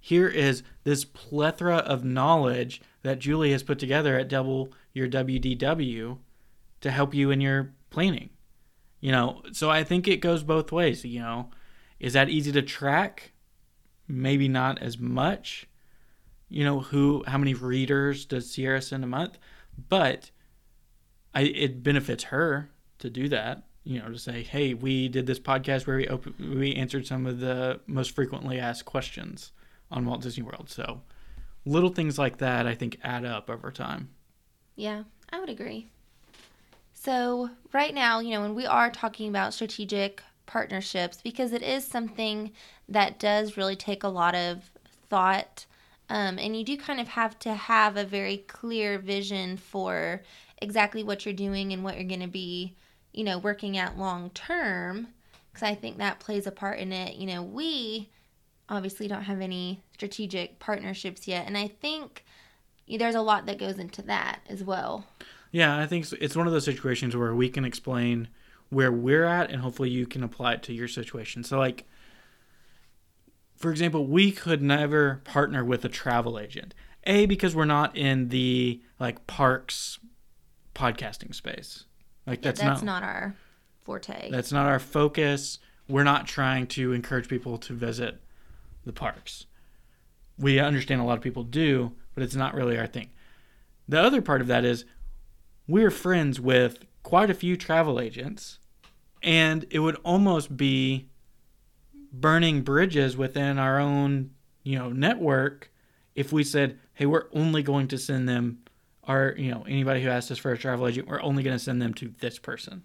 here 0.00 0.28
is 0.28 0.62
this 0.84 1.04
plethora 1.04 1.76
of 1.78 2.04
knowledge 2.04 2.80
that 3.02 3.18
Julie 3.18 3.52
has 3.52 3.62
put 3.62 3.78
together 3.78 4.18
at 4.18 4.28
Double 4.28 4.72
Your 4.92 5.08
WDW 5.08 6.18
to 6.80 6.90
help 6.90 7.14
you 7.14 7.30
in 7.30 7.40
your 7.40 7.72
planning. 7.90 8.30
You 9.00 9.12
know, 9.12 9.42
so 9.52 9.70
I 9.70 9.84
think 9.84 10.08
it 10.08 10.20
goes 10.20 10.42
both 10.42 10.72
ways, 10.72 11.04
you 11.04 11.20
know. 11.20 11.50
Is 11.98 12.12
that 12.12 12.28
easy 12.28 12.52
to 12.52 12.62
track? 12.62 13.32
Maybe 14.08 14.48
not 14.48 14.80
as 14.82 14.98
much. 14.98 15.68
You 16.48 16.64
know, 16.64 16.80
who 16.80 17.24
how 17.26 17.38
many 17.38 17.54
readers 17.54 18.24
does 18.24 18.50
Sierra 18.50 18.80
send 18.80 19.02
a 19.02 19.08
month? 19.08 19.38
But 19.88 20.30
I 21.34 21.42
it 21.42 21.82
benefits 21.82 22.24
her 22.24 22.70
to 22.98 23.10
do 23.10 23.28
that. 23.28 23.64
You 23.84 24.00
know, 24.00 24.08
to 24.08 24.18
say, 24.18 24.42
hey, 24.42 24.74
we 24.74 25.08
did 25.08 25.26
this 25.26 25.40
podcast 25.40 25.86
where 25.86 25.96
we 25.96 26.56
we 26.56 26.74
answered 26.74 27.06
some 27.06 27.26
of 27.26 27.40
the 27.40 27.80
most 27.86 28.12
frequently 28.12 28.58
asked 28.58 28.84
questions 28.84 29.52
on 29.90 30.04
Walt 30.04 30.22
Disney 30.22 30.42
World. 30.42 30.68
So 30.70 31.02
little 31.64 31.90
things 31.90 32.18
like 32.18 32.38
that 32.38 32.66
I 32.66 32.74
think 32.74 32.98
add 33.02 33.24
up 33.24 33.50
over 33.50 33.70
time. 33.70 34.10
Yeah, 34.76 35.04
I 35.30 35.40
would 35.40 35.50
agree. 35.50 35.88
So, 36.92 37.50
right 37.72 37.94
now, 37.94 38.20
you 38.20 38.30
know, 38.30 38.40
when 38.40 38.54
we 38.54 38.66
are 38.66 38.90
talking 38.90 39.28
about 39.28 39.54
strategic 39.54 40.22
partnerships 40.46 41.20
because 41.22 41.52
it 41.52 41.62
is 41.62 41.86
something 41.86 42.52
that 42.88 43.18
does 43.18 43.56
really 43.56 43.76
take 43.76 44.02
a 44.02 44.08
lot 44.08 44.34
of 44.34 44.70
thought. 45.08 45.66
Um, 46.08 46.38
and 46.38 46.56
you 46.56 46.64
do 46.64 46.76
kind 46.76 47.00
of 47.00 47.08
have 47.08 47.38
to 47.40 47.54
have 47.54 47.96
a 47.96 48.04
very 48.04 48.38
clear 48.38 48.98
vision 48.98 49.56
for 49.56 50.22
exactly 50.62 51.02
what 51.02 51.24
you're 51.24 51.34
doing 51.34 51.72
and 51.72 51.82
what 51.82 51.96
you're 51.96 52.04
going 52.08 52.20
to 52.20 52.28
be, 52.28 52.74
you 53.12 53.24
know, 53.24 53.38
working 53.38 53.76
at 53.76 53.98
long 53.98 54.30
term. 54.30 55.08
Because 55.52 55.68
I 55.68 55.74
think 55.74 55.98
that 55.98 56.20
plays 56.20 56.46
a 56.46 56.52
part 56.52 56.78
in 56.78 56.92
it. 56.92 57.16
You 57.16 57.26
know, 57.26 57.42
we 57.42 58.08
obviously 58.68 59.08
don't 59.08 59.22
have 59.22 59.40
any 59.40 59.80
strategic 59.94 60.58
partnerships 60.58 61.26
yet. 61.26 61.46
And 61.46 61.56
I 61.56 61.68
think 61.68 62.24
there's 62.88 63.14
a 63.14 63.22
lot 63.22 63.46
that 63.46 63.58
goes 63.58 63.78
into 63.78 64.02
that 64.02 64.40
as 64.48 64.62
well. 64.62 65.06
Yeah, 65.50 65.78
I 65.78 65.86
think 65.86 66.12
it's 66.20 66.36
one 66.36 66.46
of 66.46 66.52
those 66.52 66.64
situations 66.64 67.16
where 67.16 67.34
we 67.34 67.48
can 67.48 67.64
explain 67.64 68.28
where 68.70 68.92
we're 68.92 69.24
at 69.24 69.50
and 69.50 69.62
hopefully 69.62 69.90
you 69.90 70.06
can 70.06 70.22
apply 70.22 70.54
it 70.54 70.62
to 70.64 70.72
your 70.72 70.88
situation. 70.88 71.44
So, 71.44 71.58
like, 71.58 71.86
for 73.56 73.70
example, 73.70 74.06
we 74.06 74.32
could 74.32 74.62
never 74.62 75.22
partner 75.24 75.64
with 75.64 75.84
a 75.84 75.88
travel 75.88 76.38
agent. 76.38 76.74
A, 77.04 77.26
because 77.26 77.54
we're 77.54 77.64
not 77.64 77.96
in 77.96 78.28
the 78.28 78.82
like 78.98 79.26
parks 79.26 79.98
podcasting 80.74 81.34
space. 81.34 81.84
Like 82.26 82.42
that's, 82.42 82.60
that's 82.60 82.82
not, 82.82 83.02
not 83.02 83.02
our 83.04 83.36
forte. 83.84 84.30
That's 84.30 84.52
not 84.52 84.66
our 84.66 84.80
focus. 84.80 85.60
We're 85.88 86.04
not 86.04 86.26
trying 86.26 86.66
to 86.68 86.92
encourage 86.92 87.28
people 87.28 87.58
to 87.58 87.72
visit 87.72 88.20
the 88.84 88.92
parks. 88.92 89.46
We 90.36 90.58
understand 90.58 91.00
a 91.00 91.04
lot 91.04 91.16
of 91.16 91.22
people 91.22 91.44
do, 91.44 91.92
but 92.14 92.24
it's 92.24 92.34
not 92.34 92.54
really 92.54 92.76
our 92.76 92.88
thing. 92.88 93.10
The 93.88 94.00
other 94.00 94.20
part 94.20 94.40
of 94.40 94.48
that 94.48 94.64
is 94.64 94.84
we're 95.68 95.90
friends 95.90 96.40
with 96.40 96.84
quite 97.06 97.30
a 97.30 97.34
few 97.34 97.56
travel 97.56 98.00
agents, 98.00 98.58
and 99.22 99.64
it 99.70 99.78
would 99.78 99.94
almost 100.02 100.56
be 100.56 101.08
burning 102.12 102.62
bridges 102.62 103.16
within 103.16 103.60
our 103.60 103.78
own, 103.78 104.28
you 104.64 104.76
know, 104.76 104.88
network 104.88 105.70
if 106.16 106.32
we 106.32 106.42
said, 106.42 106.80
"Hey, 106.94 107.06
we're 107.06 107.28
only 107.32 107.62
going 107.62 107.86
to 107.88 107.96
send 107.96 108.28
them 108.28 108.58
our, 109.04 109.36
you 109.38 109.52
know, 109.52 109.64
anybody 109.68 110.02
who 110.02 110.08
asks 110.08 110.32
us 110.32 110.38
for 110.38 110.50
a 110.50 110.58
travel 110.58 110.88
agent, 110.88 111.06
we're 111.06 111.22
only 111.22 111.44
going 111.44 111.56
to 111.56 111.62
send 111.62 111.80
them 111.80 111.94
to 111.94 112.12
this 112.18 112.40
person." 112.40 112.82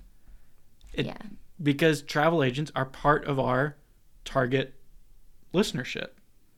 It, 0.93 1.07
yeah. 1.07 1.17
Because 1.63 2.03
travel 2.03 2.43
agents 2.43 2.71
are 2.75 2.85
part 2.85 3.25
of 3.25 3.39
our 3.39 3.75
target 4.23 4.75
listenership. 5.51 6.09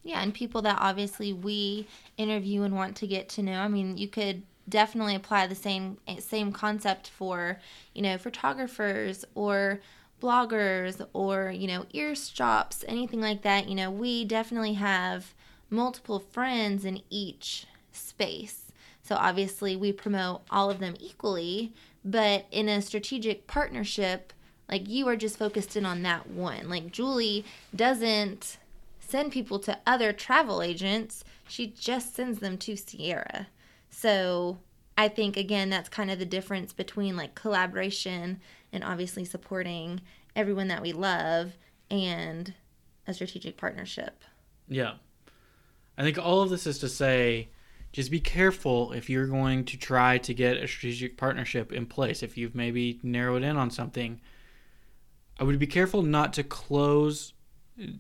Yeah, 0.03 0.22
and 0.22 0.34
people 0.34 0.63
that 0.63 0.79
obviously 0.82 1.32
we 1.32 1.88
interview 2.17 2.63
and 2.63 2.75
want 2.75 2.98
to 2.98 3.08
get 3.08 3.29
to 3.29 3.41
know. 3.41 3.58
I 3.58 3.70
mean, 3.70 3.96
you 3.96 4.10
could 4.10 4.43
definitely 4.67 5.15
apply 5.15 5.48
the 5.48 5.55
same 5.55 5.98
eh, 6.08 6.20
same 6.20 6.51
concept 6.51 7.10
for, 7.10 7.60
you 7.93 8.01
know, 8.01 8.17
photographers 8.17 9.25
or 9.36 9.82
bloggers 10.22 11.05
or, 11.13 11.51
you 11.51 11.67
know, 11.67 11.86
ear 11.91 12.15
shops, 12.15 12.86
anything 12.88 13.20
like 13.22 13.41
that. 13.41 13.67
You 13.67 13.75
know, 13.75 13.91
we 13.91 14.24
definitely 14.25 14.74
have 14.74 15.34
multiple 15.70 16.20
friends 16.20 16.86
in 16.86 17.01
each 17.10 17.65
space. 17.91 18.72
So 19.01 19.15
obviously 19.15 19.75
we 19.75 19.91
promote 19.91 20.43
all 20.50 20.70
of 20.70 20.79
them 20.79 20.96
equally, 21.00 21.74
but 22.05 22.46
in 22.51 22.70
a 22.70 22.82
strategic 22.82 23.48
partnership, 23.48 24.32
like 24.70 24.88
you 24.88 25.08
are 25.10 25.17
just 25.17 25.38
focused 25.38 25.75
in 25.75 25.86
on 25.86 26.03
that 26.03 26.29
one. 26.29 26.70
Like 26.70 26.91
Julie 26.91 27.43
doesn't 27.75 28.58
send 29.01 29.32
people 29.32 29.60
to 29.60 29.77
other 29.86 30.13
travel 30.13 30.62
agents, 30.62 31.25
she 31.48 31.67
just 31.67 32.15
sends 32.15 32.39
them 32.39 32.58
to 32.60 32.77
Sierra. 32.77 33.48
So 33.93 34.57
I 34.97 35.07
think, 35.07 35.38
again, 35.38 35.69
that's 35.69 35.88
kind 35.88 36.09
of 36.09 36.17
the 36.17 36.25
difference 36.25 36.73
between 36.73 37.15
like 37.15 37.35
collaboration 37.35 38.41
and 38.71 38.83
obviously 38.83 39.23
supporting 39.23 40.01
everyone 40.35 40.67
that 40.69 40.81
we 40.81 40.93
love 40.93 41.53
and 41.91 42.53
a 43.07 43.13
strategic 43.13 43.55
partnership. 43.55 44.23
Yeah. 44.67 44.93
I 45.95 46.01
think 46.01 46.17
all 46.17 46.41
of 46.41 46.50
this 46.50 46.65
is 46.65 46.79
to 46.79 46.89
say 46.89 47.50
just 47.91 48.09
be 48.09 48.19
careful 48.19 48.93
if 48.93 49.12
you're 49.12 49.27
going 49.27 49.63
to 49.65 49.77
try 49.77 50.17
to 50.17 50.33
get 50.33 50.57
a 50.57 50.67
strategic 50.67 51.15
partnership 51.15 51.71
in 51.71 51.85
place. 51.85 52.23
If 52.23 52.35
you've 52.35 52.55
maybe 52.55 53.00
narrowed 53.03 53.43
in 53.43 53.57
on 53.57 53.69
something, 53.69 54.19
I 55.39 55.43
would 55.43 55.59
be 55.59 55.67
careful 55.67 56.01
not 56.01 56.33
to 56.33 56.43
close, 56.43 57.33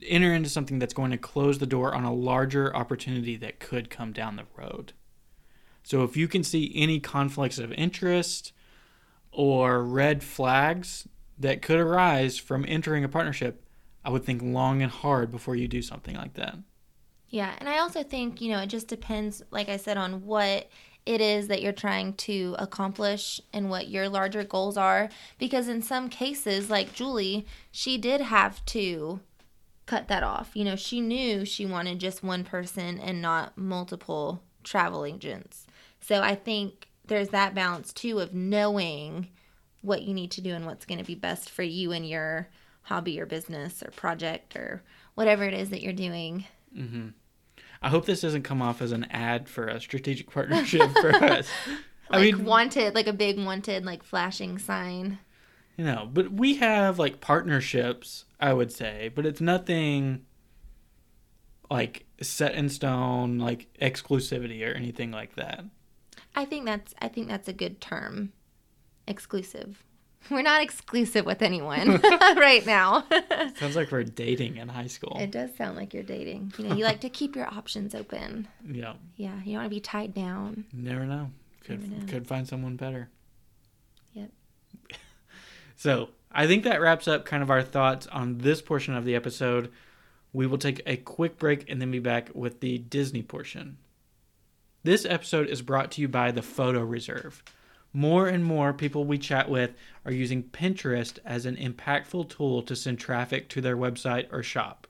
enter 0.07 0.33
into 0.33 0.49
something 0.49 0.79
that's 0.79 0.95
going 0.95 1.11
to 1.11 1.17
close 1.19 1.59
the 1.59 1.67
door 1.67 1.93
on 1.93 2.03
a 2.03 2.13
larger 2.13 2.75
opportunity 2.75 3.35
that 3.37 3.59
could 3.59 3.91
come 3.91 4.11
down 4.11 4.37
the 4.37 4.45
road. 4.57 4.93
So 5.83 6.03
if 6.03 6.17
you 6.17 6.27
can 6.27 6.43
see 6.43 6.71
any 6.75 6.99
conflicts 6.99 7.59
of 7.59 7.71
interest 7.73 8.53
or 9.31 9.83
red 9.83 10.23
flags 10.23 11.07
that 11.37 11.61
could 11.61 11.79
arise 11.79 12.37
from 12.37 12.65
entering 12.67 13.03
a 13.03 13.09
partnership, 13.09 13.63
I 14.05 14.09
would 14.09 14.23
think 14.23 14.41
long 14.41 14.81
and 14.81 14.91
hard 14.91 15.31
before 15.31 15.55
you 15.55 15.67
do 15.67 15.81
something 15.81 16.15
like 16.15 16.33
that. 16.35 16.55
Yeah, 17.29 17.53
and 17.57 17.67
I 17.67 17.79
also 17.79 18.03
think, 18.03 18.41
you 18.41 18.51
know, 18.51 18.59
it 18.59 18.67
just 18.67 18.87
depends, 18.87 19.41
like 19.49 19.67
I 19.67 19.77
said, 19.77 19.97
on 19.97 20.25
what 20.25 20.69
it 21.05 21.19
is 21.19 21.47
that 21.47 21.61
you're 21.61 21.73
trying 21.73 22.13
to 22.13 22.55
accomplish 22.59 23.41
and 23.51 23.69
what 23.69 23.89
your 23.89 24.07
larger 24.07 24.43
goals 24.43 24.77
are. 24.77 25.09
Because 25.37 25.67
in 25.67 25.81
some 25.81 26.09
cases, 26.09 26.69
like 26.69 26.93
Julie, 26.93 27.45
she 27.71 27.97
did 27.97 28.21
have 28.21 28.63
to 28.67 29.19
cut 29.85 30.07
that 30.07 30.23
off. 30.23 30.51
You 30.53 30.63
know, 30.63 30.75
she 30.75 31.01
knew 31.01 31.43
she 31.43 31.65
wanted 31.65 31.99
just 31.99 32.23
one 32.23 32.43
person 32.43 32.99
and 32.99 33.21
not 33.21 33.57
multiple 33.57 34.43
travel 34.63 35.03
agents. 35.03 35.65
So 36.03 36.21
I 36.21 36.35
think 36.35 36.89
there's 37.05 37.29
that 37.29 37.55
balance 37.55 37.93
too 37.93 38.19
of 38.19 38.33
knowing 38.33 39.29
what 39.81 40.03
you 40.03 40.13
need 40.13 40.31
to 40.31 40.41
do 40.41 40.53
and 40.53 40.65
what's 40.65 40.85
going 40.85 40.97
to 40.97 41.03
be 41.03 41.15
best 41.15 41.49
for 41.49 41.63
you 41.63 41.91
and 41.91 42.07
your 42.07 42.49
hobby 42.83 43.19
or 43.19 43.25
business 43.25 43.81
or 43.81 43.91
project 43.91 44.55
or 44.55 44.83
whatever 45.15 45.43
it 45.43 45.53
is 45.53 45.69
that 45.69 45.81
you're 45.81 45.93
doing. 45.93 46.45
Mm-hmm. 46.77 47.09
I 47.81 47.89
hope 47.89 48.05
this 48.05 48.21
doesn't 48.21 48.43
come 48.43 48.61
off 48.61 48.81
as 48.81 48.91
an 48.91 49.05
ad 49.11 49.47
for 49.47 49.67
a 49.67 49.79
strategic 49.79 50.29
partnership 50.29 50.91
for 50.99 51.15
us. 51.23 51.49
like 51.67 51.79
I 52.09 52.21
mean, 52.21 52.45
wanted, 52.45 52.95
like 52.95 53.07
a 53.07 53.13
big 53.13 53.37
wanted, 53.37 53.85
like 53.85 54.03
flashing 54.03 54.57
sign. 54.57 55.19
You 55.77 55.85
know, 55.85 56.09
but 56.11 56.31
we 56.31 56.55
have 56.55 56.99
like 56.99 57.19
partnerships, 57.19 58.25
I 58.39 58.53
would 58.53 58.71
say, 58.71 59.11
but 59.13 59.25
it's 59.25 59.41
nothing 59.41 60.25
like 61.69 62.05
set 62.21 62.55
in 62.55 62.69
stone, 62.69 63.39
like 63.39 63.67
exclusivity 63.81 64.69
or 64.69 64.73
anything 64.73 65.11
like 65.11 65.35
that. 65.35 65.65
I 66.35 66.45
think 66.45 66.65
that's 66.65 66.93
I 67.01 67.07
think 67.07 67.27
that's 67.27 67.47
a 67.47 67.53
good 67.53 67.81
term. 67.81 68.31
Exclusive. 69.07 69.83
We're 70.31 70.41
not 70.41 70.61
exclusive 70.61 71.25
with 71.25 71.41
anyone 71.41 71.99
right 72.37 72.65
now. 72.65 73.05
Sounds 73.57 73.75
like 73.75 73.91
we're 73.91 74.03
dating 74.03 74.55
in 74.55 74.69
high 74.69 74.87
school. 74.87 75.17
It 75.19 75.31
does 75.31 75.53
sound 75.55 75.75
like 75.75 75.93
you're 75.93 76.01
dating. 76.01 76.53
You 76.57 76.69
know, 76.69 76.75
you 76.75 76.85
like 76.85 77.01
to 77.01 77.09
keep 77.09 77.35
your 77.35 77.47
options 77.47 77.93
open. 77.93 78.47
Yeah. 78.65 78.93
Yeah, 79.17 79.35
you 79.43 79.51
don't 79.51 79.63
want 79.63 79.65
to 79.65 79.69
be 79.75 79.81
tied 79.81 80.13
down. 80.13 80.63
never 80.71 81.05
know. 81.05 81.29
Could 81.65 81.81
never 81.89 82.05
know. 82.05 82.11
could 82.11 82.25
find 82.25 82.47
someone 82.47 82.77
better. 82.77 83.09
Yep. 84.13 84.29
so, 85.75 86.09
I 86.31 86.47
think 86.47 86.63
that 86.63 86.79
wraps 86.79 87.07
up 87.07 87.25
kind 87.25 87.43
of 87.43 87.51
our 87.51 87.61
thoughts 87.61 88.07
on 88.07 88.37
this 88.37 88.61
portion 88.61 88.95
of 88.95 89.03
the 89.03 89.15
episode. 89.15 89.71
We 90.31 90.47
will 90.47 90.57
take 90.57 90.81
a 90.85 90.95
quick 90.97 91.37
break 91.37 91.69
and 91.69 91.81
then 91.81 91.91
be 91.91 91.99
back 91.99 92.29
with 92.33 92.61
the 92.61 92.77
Disney 92.77 93.21
portion. 93.23 93.77
This 94.85 95.05
episode 95.05 95.47
is 95.47 95.61
brought 95.61 95.91
to 95.91 96.01
you 96.01 96.09
by 96.09 96.31
the 96.31 96.41
Photo 96.41 96.83
Reserve. 96.83 97.41
More 97.93 98.27
and 98.27 98.43
more 98.43 98.73
people 98.73 99.05
we 99.05 99.17
chat 99.17 99.47
with 99.47 99.71
are 100.03 100.11
using 100.11 100.43
Pinterest 100.43 101.19
as 101.23 101.45
an 101.45 101.55
impactful 101.55 102.27
tool 102.27 102.61
to 102.63 102.75
send 102.75 102.99
traffic 102.99 103.47
to 103.49 103.61
their 103.61 103.77
website 103.77 104.27
or 104.29 104.43
shop. 104.43 104.85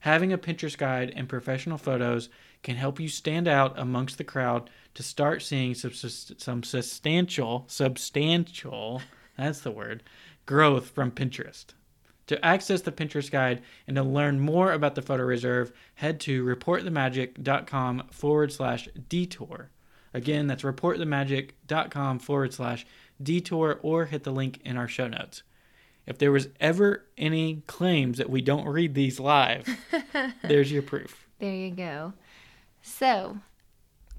Having 0.00 0.32
a 0.32 0.38
Pinterest 0.38 0.78
guide 0.78 1.12
and 1.16 1.28
professional 1.28 1.78
photos 1.78 2.28
can 2.62 2.76
help 2.76 3.00
you 3.00 3.08
stand 3.08 3.48
out 3.48 3.76
amongst 3.76 4.18
the 4.18 4.24
crowd 4.24 4.70
to 4.94 5.02
start 5.02 5.42
seeing 5.42 5.74
some, 5.74 5.92
some 5.92 6.62
substantial, 6.62 7.64
substantial, 7.66 9.02
that's 9.36 9.62
the 9.62 9.72
word, 9.72 10.04
growth 10.46 10.90
from 10.90 11.10
Pinterest. 11.10 11.74
To 12.28 12.44
access 12.44 12.80
the 12.80 12.92
Pinterest 12.92 13.30
guide 13.30 13.62
and 13.86 13.96
to 13.96 14.02
learn 14.02 14.40
more 14.40 14.72
about 14.72 14.94
the 14.94 15.02
photo 15.02 15.24
reserve, 15.24 15.72
head 15.96 16.20
to 16.20 16.44
reportthemagic.com 16.44 18.08
forward 18.10 18.52
slash 18.52 18.88
detour. 19.08 19.70
Again, 20.14 20.46
that's 20.46 20.62
reportthemagic.com 20.62 22.18
forward 22.20 22.54
slash 22.54 22.86
detour 23.22 23.78
or 23.82 24.06
hit 24.06 24.24
the 24.24 24.30
link 24.30 24.60
in 24.64 24.76
our 24.76 24.88
show 24.88 25.08
notes. 25.08 25.42
If 26.06 26.18
there 26.18 26.32
was 26.32 26.48
ever 26.60 27.04
any 27.16 27.62
claims 27.66 28.18
that 28.18 28.30
we 28.30 28.42
don't 28.42 28.66
read 28.66 28.94
these 28.94 29.18
live, 29.18 29.66
there's 30.42 30.70
your 30.70 30.82
proof. 30.82 31.26
There 31.38 31.54
you 31.54 31.70
go. 31.70 32.12
So, 32.82 33.38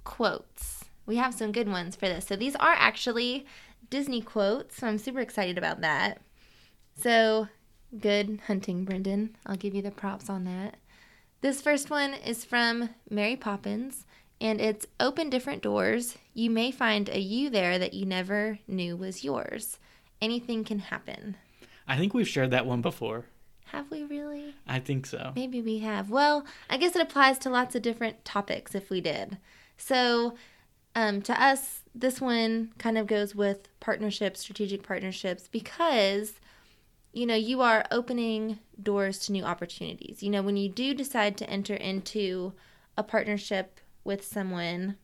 quotes. 0.04 0.86
We 1.06 1.18
have 1.18 1.36
some 1.36 1.52
good 1.52 1.70
ones 1.70 1.96
for 1.96 2.08
this. 2.08 2.26
So, 2.26 2.36
these 2.36 2.56
are 2.56 2.74
actually 2.74 3.46
Disney 3.90 4.22
quotes. 4.22 4.78
So, 4.78 4.88
I'm 4.88 4.98
super 4.98 5.20
excited 5.20 5.58
about 5.58 5.82
that. 5.82 6.22
So, 7.00 7.48
Good 8.00 8.40
hunting, 8.48 8.84
Brendan. 8.84 9.36
I'll 9.46 9.56
give 9.56 9.76
you 9.76 9.82
the 9.82 9.92
props 9.92 10.30
on 10.30 10.44
that. 10.46 10.76
This 11.42 11.62
first 11.62 11.90
one 11.90 12.14
is 12.14 12.44
from 12.44 12.90
Mary 13.10 13.36
Poppins, 13.36 14.06
and 14.42 14.60
it's 14.60 14.88
Open 15.00 15.30
different 15.30 15.62
doors. 15.62 16.18
You 16.34 16.50
may 16.50 16.72
find 16.72 17.08
a 17.08 17.20
you 17.20 17.50
there 17.50 17.78
that 17.78 17.94
you 17.94 18.06
never 18.06 18.60
knew 18.68 18.98
was 18.98 19.24
yours. 19.24 19.78
Anything 20.22 20.64
can 20.64 20.80
happen. 20.80 21.38
I 21.88 21.98
think 21.98 22.14
we've 22.14 22.28
shared 22.28 22.52
that 22.52 22.66
one 22.66 22.82
before. 22.82 23.26
Have 23.66 23.90
we 23.92 24.04
really? 24.04 24.56
I 24.68 24.80
think 24.80 25.06
so. 25.06 25.32
Maybe 25.36 25.62
we 25.62 25.80
have. 25.80 26.10
Well, 26.10 26.46
I 26.70 26.78
guess 26.78 26.96
it 26.96 27.02
applies 27.02 27.38
to 27.40 27.50
lots 27.50 27.76
of 27.76 27.82
different 27.82 28.26
topics 28.26 28.76
if 28.76 28.90
we 28.90 29.02
did. 29.02 29.38
So, 29.78 30.36
um, 30.96 31.22
to 31.24 31.42
us, 31.42 31.82
this 31.94 32.22
one 32.22 32.72
kind 32.78 32.98
of 32.98 33.08
goes 33.08 33.36
with 33.36 33.68
partnerships, 33.80 34.40
strategic 34.42 34.84
partnerships, 34.84 35.48
because, 35.48 36.34
you 37.16 37.26
know, 37.26 37.36
you 37.36 37.62
are 37.62 37.86
opening 37.92 38.60
doors 38.84 39.20
to 39.20 39.32
new 39.32 39.46
opportunities. 39.46 40.22
You 40.22 40.30
know, 40.30 40.42
when 40.42 40.58
you 40.58 40.68
do 40.68 40.94
decide 40.94 41.38
to 41.38 41.50
enter 41.50 41.74
into 41.74 42.52
a 42.98 43.04
partnership 43.04 43.80
with 44.04 44.26
someone, 44.26 44.98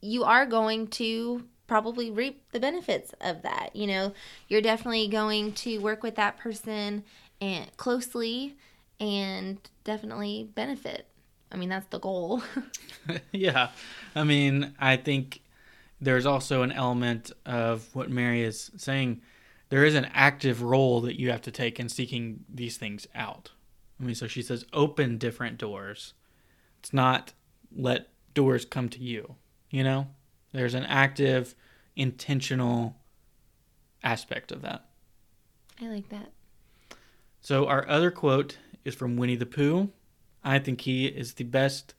you 0.00 0.22
are 0.22 0.46
going 0.46 0.86
to 0.86 1.44
probably 1.66 2.08
reap 2.08 2.52
the 2.52 2.60
benefits 2.60 3.12
of 3.20 3.42
that. 3.42 3.70
You 3.74 3.88
know, 3.88 4.12
you're 4.46 4.62
definitely 4.62 5.08
going 5.08 5.54
to 5.54 5.78
work 5.78 6.04
with 6.04 6.14
that 6.14 6.38
person 6.38 7.02
and 7.40 7.76
closely 7.76 8.56
and 9.00 9.58
definitely 9.82 10.48
benefit. 10.54 11.08
I 11.50 11.56
mean, 11.56 11.68
that's 11.68 11.88
the 11.88 11.98
goal. 11.98 12.42
yeah. 13.32 13.70
I 14.14 14.22
mean, 14.22 14.72
I 14.78 14.98
think 14.98 15.42
there's 16.00 16.26
also 16.26 16.62
an 16.62 16.70
element 16.70 17.32
of 17.44 17.92
what 17.92 18.08
Mary 18.08 18.42
is 18.42 18.70
saying. 18.76 19.22
There 19.68 19.84
is 19.84 19.94
an 19.94 20.08
active 20.14 20.62
role 20.62 21.00
that 21.02 21.18
you 21.18 21.30
have 21.30 21.42
to 21.42 21.50
take 21.50 21.80
in 21.80 21.88
seeking 21.88 22.44
these 22.52 22.76
things 22.76 23.06
out. 23.14 23.50
I 24.00 24.04
mean, 24.04 24.14
so 24.14 24.26
she 24.26 24.42
says, 24.42 24.64
open 24.72 25.18
different 25.18 25.58
doors. 25.58 26.14
It's 26.78 26.92
not 26.92 27.32
let 27.74 28.08
doors 28.34 28.64
come 28.64 28.88
to 28.90 29.00
you, 29.00 29.36
you 29.70 29.82
know? 29.82 30.08
There's 30.52 30.74
an 30.74 30.84
active, 30.84 31.54
intentional 31.96 32.96
aspect 34.02 34.52
of 34.52 34.62
that. 34.62 34.86
I 35.80 35.88
like 35.88 36.08
that. 36.10 36.30
So, 37.40 37.66
our 37.66 37.86
other 37.88 38.10
quote 38.10 38.58
is 38.84 38.94
from 38.94 39.16
Winnie 39.16 39.36
the 39.36 39.46
Pooh. 39.46 39.90
I 40.42 40.58
think 40.58 40.80
he 40.80 41.06
is 41.06 41.34
the 41.34 41.44
best 41.44 41.94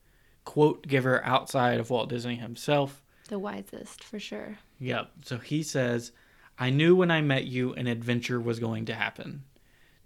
quote 0.46 0.88
giver 0.88 1.24
outside 1.26 1.80
of 1.80 1.90
Walt 1.90 2.10
Disney 2.10 2.36
himself. 2.36 3.04
The 3.28 3.38
wisest, 3.38 4.04
for 4.04 4.20
sure. 4.20 4.58
Yep. 4.80 5.12
So 5.24 5.38
he 5.38 5.62
says, 5.64 6.14
I 6.60 6.70
knew 6.70 6.96
when 6.96 7.12
I 7.12 7.22
met 7.22 7.46
you 7.46 7.74
an 7.74 7.88
adventure 7.88 8.40
was 8.40 8.60
going 8.60 8.86
to 8.86 8.96
happen. 8.96 9.44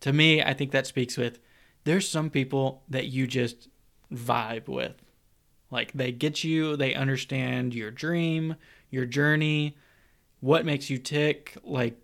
To 0.02 0.12
me, 0.12 0.42
I 0.42 0.54
think 0.54 0.72
that 0.72 0.88
speaks 0.88 1.18
with 1.18 1.40
there's 1.84 2.08
some 2.08 2.30
people 2.30 2.84
that 2.90 3.08
you 3.08 3.28
just 3.28 3.70
vibe 4.14 4.68
with. 4.68 4.96
Like 5.70 5.94
they 5.94 6.12
get 6.12 6.44
you, 6.44 6.76
they 6.76 6.94
understand 6.94 7.74
your 7.74 7.92
dream, 7.92 8.56
your 8.90 9.06
journey, 9.06 9.78
what 10.42 10.66
makes 10.66 10.90
you 10.90 10.98
tick, 10.98 11.56
like 11.64 11.98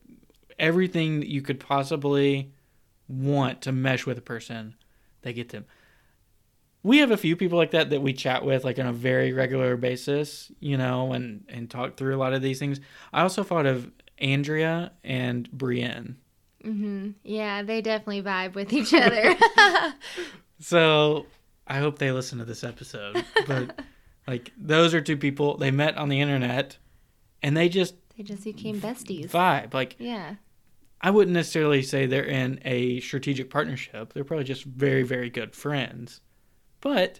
everything 0.57 1.19
that 1.19 1.27
you 1.27 1.41
could 1.41 1.59
possibly 1.59 2.53
want 3.09 3.61
to 3.63 3.71
mesh 3.71 4.05
with 4.05 4.17
a 4.17 4.21
person, 4.21 4.75
they 5.21 5.33
get 5.33 5.49
them 5.49 5.65
we 6.87 6.99
have 6.99 7.11
a 7.11 7.17
few 7.17 7.35
people 7.35 7.57
like 7.57 7.71
that 7.71 7.89
that 7.89 8.01
we 8.01 8.13
chat 8.13 8.45
with 8.45 8.63
like 8.63 8.79
on 8.79 8.85
a 8.85 8.93
very 8.93 9.33
regular 9.33 9.75
basis, 9.75 10.49
you 10.61 10.77
know, 10.77 11.11
and 11.11 11.43
and 11.49 11.69
talk 11.69 11.97
through 11.97 12.15
a 12.15 12.17
lot 12.17 12.31
of 12.31 12.41
these 12.41 12.59
things. 12.59 12.79
I 13.11 13.23
also 13.23 13.43
thought 13.43 13.65
of 13.65 13.91
Andrea 14.19 14.91
and 15.03 15.49
Brienne. 15.51 16.17
Mhm. 16.63 17.13
Yeah, 17.23 17.63
they 17.63 17.81
definitely 17.81 18.21
vibe 18.23 18.55
with 18.55 18.73
each 18.73 18.93
other. 18.93 19.35
so, 20.59 21.25
I 21.67 21.77
hope 21.79 21.99
they 21.99 22.11
listen 22.11 22.39
to 22.39 22.45
this 22.45 22.63
episode. 22.63 23.23
But 23.45 23.79
like 24.27 24.51
those 24.57 24.93
are 24.93 25.01
two 25.01 25.17
people 25.17 25.57
they 25.57 25.71
met 25.71 25.97
on 25.97 26.09
the 26.09 26.19
internet 26.19 26.77
and 27.43 27.55
they 27.55 27.69
just 27.69 27.95
they 28.17 28.23
just 28.23 28.43
became 28.43 28.81
besties. 28.81 29.29
Vibe. 29.29 29.73
Like 29.73 29.95
Yeah. 29.99 30.35
I 30.99 31.11
wouldn't 31.11 31.35
necessarily 31.35 31.83
say 31.83 32.07
they're 32.07 32.23
in 32.25 32.59
a 32.65 32.99
strategic 33.01 33.51
partnership. 33.51 34.13
They're 34.13 34.23
probably 34.23 34.45
just 34.45 34.63
very, 34.63 35.03
very 35.03 35.29
good 35.29 35.53
friends. 35.55 36.21
But 36.81 37.19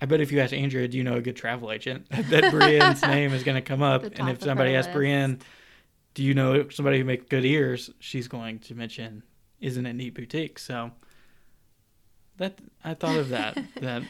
I 0.00 0.06
bet 0.06 0.22
if 0.22 0.32
you 0.32 0.40
ask 0.40 0.54
Andrea, 0.54 0.88
do 0.88 0.96
you 0.96 1.04
know 1.04 1.16
a 1.16 1.20
good 1.20 1.36
travel 1.36 1.70
agent? 1.70 2.06
that 2.10 2.44
Brienne's 2.50 3.02
name 3.02 3.34
is 3.34 3.42
going 3.42 3.56
to 3.56 3.62
come 3.62 3.82
up. 3.82 4.04
And 4.04 4.30
if 4.30 4.42
somebody 4.42 4.74
asks 4.74 4.90
Brienne, 4.92 5.40
do 6.14 6.22
you 6.22 6.34
know 6.34 6.68
somebody 6.70 6.98
who 6.98 7.04
makes 7.04 7.26
good 7.28 7.44
ears? 7.44 7.90
She's 7.98 8.28
going 8.28 8.60
to 8.60 8.74
mention, 8.74 9.22
isn't 9.60 9.84
it 9.84 9.92
neat 9.94 10.14
boutique? 10.14 10.58
So 10.58 10.90
that 12.38 12.58
I 12.82 12.94
thought 12.94 13.16
of 13.16 13.28
that. 13.30 13.58
that 13.80 14.02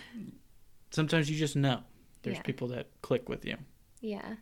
sometimes 0.90 1.30
you 1.30 1.36
just 1.36 1.56
know 1.56 1.80
there's 2.22 2.36
yeah. 2.36 2.42
people 2.42 2.68
that 2.68 2.88
click 3.02 3.28
with 3.28 3.44
you. 3.44 3.56
Yeah, 4.00 4.34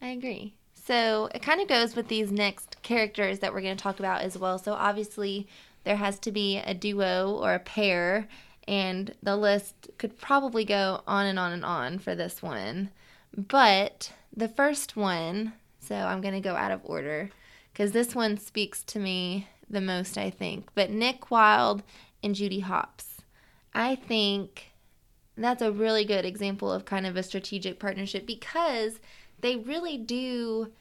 I 0.00 0.08
agree. 0.08 0.54
So 0.74 1.28
it 1.34 1.42
kind 1.42 1.60
of 1.60 1.68
goes 1.68 1.96
with 1.96 2.08
these 2.08 2.30
next 2.30 2.80
characters 2.82 3.40
that 3.40 3.52
we're 3.52 3.60
going 3.60 3.76
to 3.76 3.82
talk 3.82 3.98
about 3.98 4.22
as 4.22 4.38
well. 4.38 4.58
So 4.58 4.72
obviously, 4.72 5.48
there 5.84 5.96
has 5.96 6.18
to 6.20 6.32
be 6.32 6.58
a 6.58 6.74
duo 6.74 7.32
or 7.32 7.54
a 7.54 7.58
pair 7.58 8.28
and 8.68 9.14
the 9.22 9.36
list 9.36 9.88
could 9.96 10.18
probably 10.18 10.64
go 10.64 11.00
on 11.06 11.24
and 11.24 11.38
on 11.38 11.52
and 11.52 11.64
on 11.64 11.98
for 11.98 12.14
this 12.14 12.42
one. 12.42 12.90
But 13.34 14.12
the 14.36 14.48
first 14.48 14.94
one, 14.94 15.54
so 15.88 15.94
I'm 15.94 16.20
going 16.20 16.34
to 16.34 16.40
go 16.40 16.54
out 16.54 16.70
of 16.70 16.82
order 16.84 17.30
because 17.72 17.92
this 17.92 18.14
one 18.14 18.36
speaks 18.36 18.82
to 18.84 18.98
me 18.98 19.48
the 19.70 19.80
most, 19.80 20.18
I 20.18 20.28
think. 20.28 20.68
But 20.74 20.90
Nick 20.90 21.30
Wilde 21.30 21.82
and 22.22 22.34
Judy 22.34 22.60
Hopps. 22.60 23.22
I 23.72 23.94
think 23.94 24.72
that's 25.36 25.62
a 25.62 25.72
really 25.72 26.04
good 26.04 26.26
example 26.26 26.70
of 26.70 26.84
kind 26.84 27.06
of 27.06 27.16
a 27.16 27.22
strategic 27.22 27.78
partnership 27.78 28.26
because 28.26 29.00
they 29.40 29.56
really 29.56 29.96
do 29.96 30.72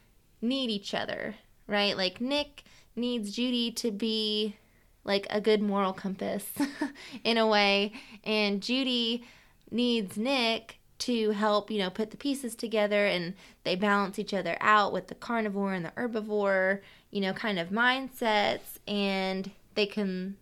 need 0.41 0.69
each 0.69 0.93
other, 0.93 1.35
right? 1.67 1.95
Like 1.95 2.19
Nick 2.19 2.63
needs 2.95 3.31
Judy 3.31 3.71
to 3.71 3.91
be 3.91 4.57
like 5.03 5.25
a 5.29 5.39
good 5.39 5.61
moral 5.61 5.93
compass 5.93 6.45
in 7.23 7.37
a 7.37 7.47
way. 7.47 7.93
And 8.25 8.61
Judy 8.61 9.23
needs 9.71 10.17
Nick 10.17 10.79
to 10.99 11.31
help, 11.31 11.69
you 11.69 11.79
know, 11.79 11.89
put 11.89 12.11
the 12.11 12.17
pieces 12.17 12.55
together 12.55 13.05
and 13.05 13.33
they 13.63 13.75
balance 13.75 14.17
each 14.17 14.33
other 14.33 14.57
out 14.61 14.91
with 14.91 15.07
the 15.07 15.15
carnivore 15.15 15.73
and 15.73 15.85
the 15.85 15.91
herbivore, 15.91 16.81
you 17.11 17.21
know, 17.21 17.33
kind 17.33 17.59
of 17.59 17.69
mindsets 17.69 18.79
and 18.87 19.51
they 19.75 19.85
can, 19.85 20.37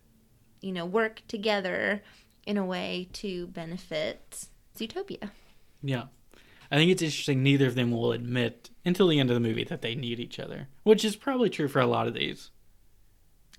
you 0.60 0.72
know, 0.72 0.86
work 0.86 1.22
together 1.28 2.02
in 2.46 2.56
a 2.56 2.64
way 2.64 3.08
to 3.12 3.48
benefit 3.48 4.46
Zootopia. 4.76 5.30
Yeah. 5.82 6.04
I 6.70 6.76
think 6.76 6.90
it's 6.90 7.02
interesting 7.02 7.42
neither 7.42 7.66
of 7.66 7.74
them 7.74 7.90
will 7.92 8.12
admit 8.12 8.70
until 8.84 9.08
the 9.08 9.20
end 9.20 9.30
of 9.30 9.34
the 9.34 9.40
movie 9.40 9.64
that 9.64 9.82
they 9.82 9.94
need 9.94 10.18
each 10.18 10.40
other, 10.40 10.68
which 10.82 11.04
is 11.04 11.16
probably 11.16 11.50
true 11.50 11.68
for 11.68 11.80
a 11.80 11.86
lot 11.86 12.08
of 12.08 12.14
these. 12.14 12.50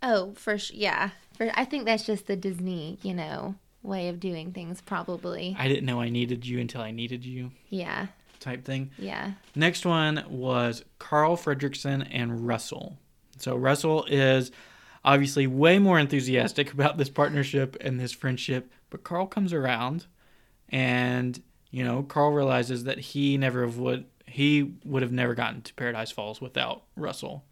Oh, 0.01 0.33
for 0.36 0.57
sure. 0.57 0.75
Yeah. 0.75 1.12
For 1.38 1.51
I 1.53 1.65
think 1.65 1.86
that's 1.86 2.05
just 2.05 2.27
the 2.27 2.36
Disney, 2.36 2.99
you 3.01 3.13
know, 3.13 3.55
way 3.84 4.10
of 4.10 4.20
doing 4.20 4.52
things 4.52 4.82
probably. 4.82 5.56
I 5.58 5.68
didn't 5.68 5.86
know 5.86 6.02
I 6.02 6.10
needed 6.10 6.46
you 6.46 6.60
until 6.60 6.82
I 6.82 6.92
needed 6.92 7.26
you. 7.26 7.52
Yeah. 7.70 8.08
Type 8.40 8.66
thing. 8.66 8.92
Yeah. 8.98 9.32
Next 9.56 9.86
one 9.86 10.24
was 10.30 10.84
Carl 11.00 11.38
Fredricksen 11.38 12.08
and 12.12 12.48
Russell. 12.48 12.98
So 13.38 13.56
Russell 13.56 14.06
is 14.06 14.52
obviously 15.04 15.48
way 15.48 15.80
more 15.80 16.00
enthusiastic 16.00 16.74
about 16.74 16.98
this 16.98 17.10
partnership 17.10 17.78
and 17.82 18.00
this 18.00 18.12
friendship, 18.12 18.72
but 18.90 19.04
Carl 19.04 19.28
comes 19.28 19.54
around 19.54 20.06
and 20.70 21.42
you 21.70 21.84
know, 21.84 22.04
Carl 22.04 22.32
realizes 22.32 22.86
that 22.86 23.00
he 23.00 23.38
never 23.38 23.68
would 23.68 24.06
he 24.26 24.74
would 24.84 25.02
have 25.02 25.12
never 25.12 25.34
gotten 25.34 25.62
to 25.62 25.74
Paradise 25.74 26.12
Falls 26.12 26.42
without 26.42 26.84
Russell. 26.96 27.46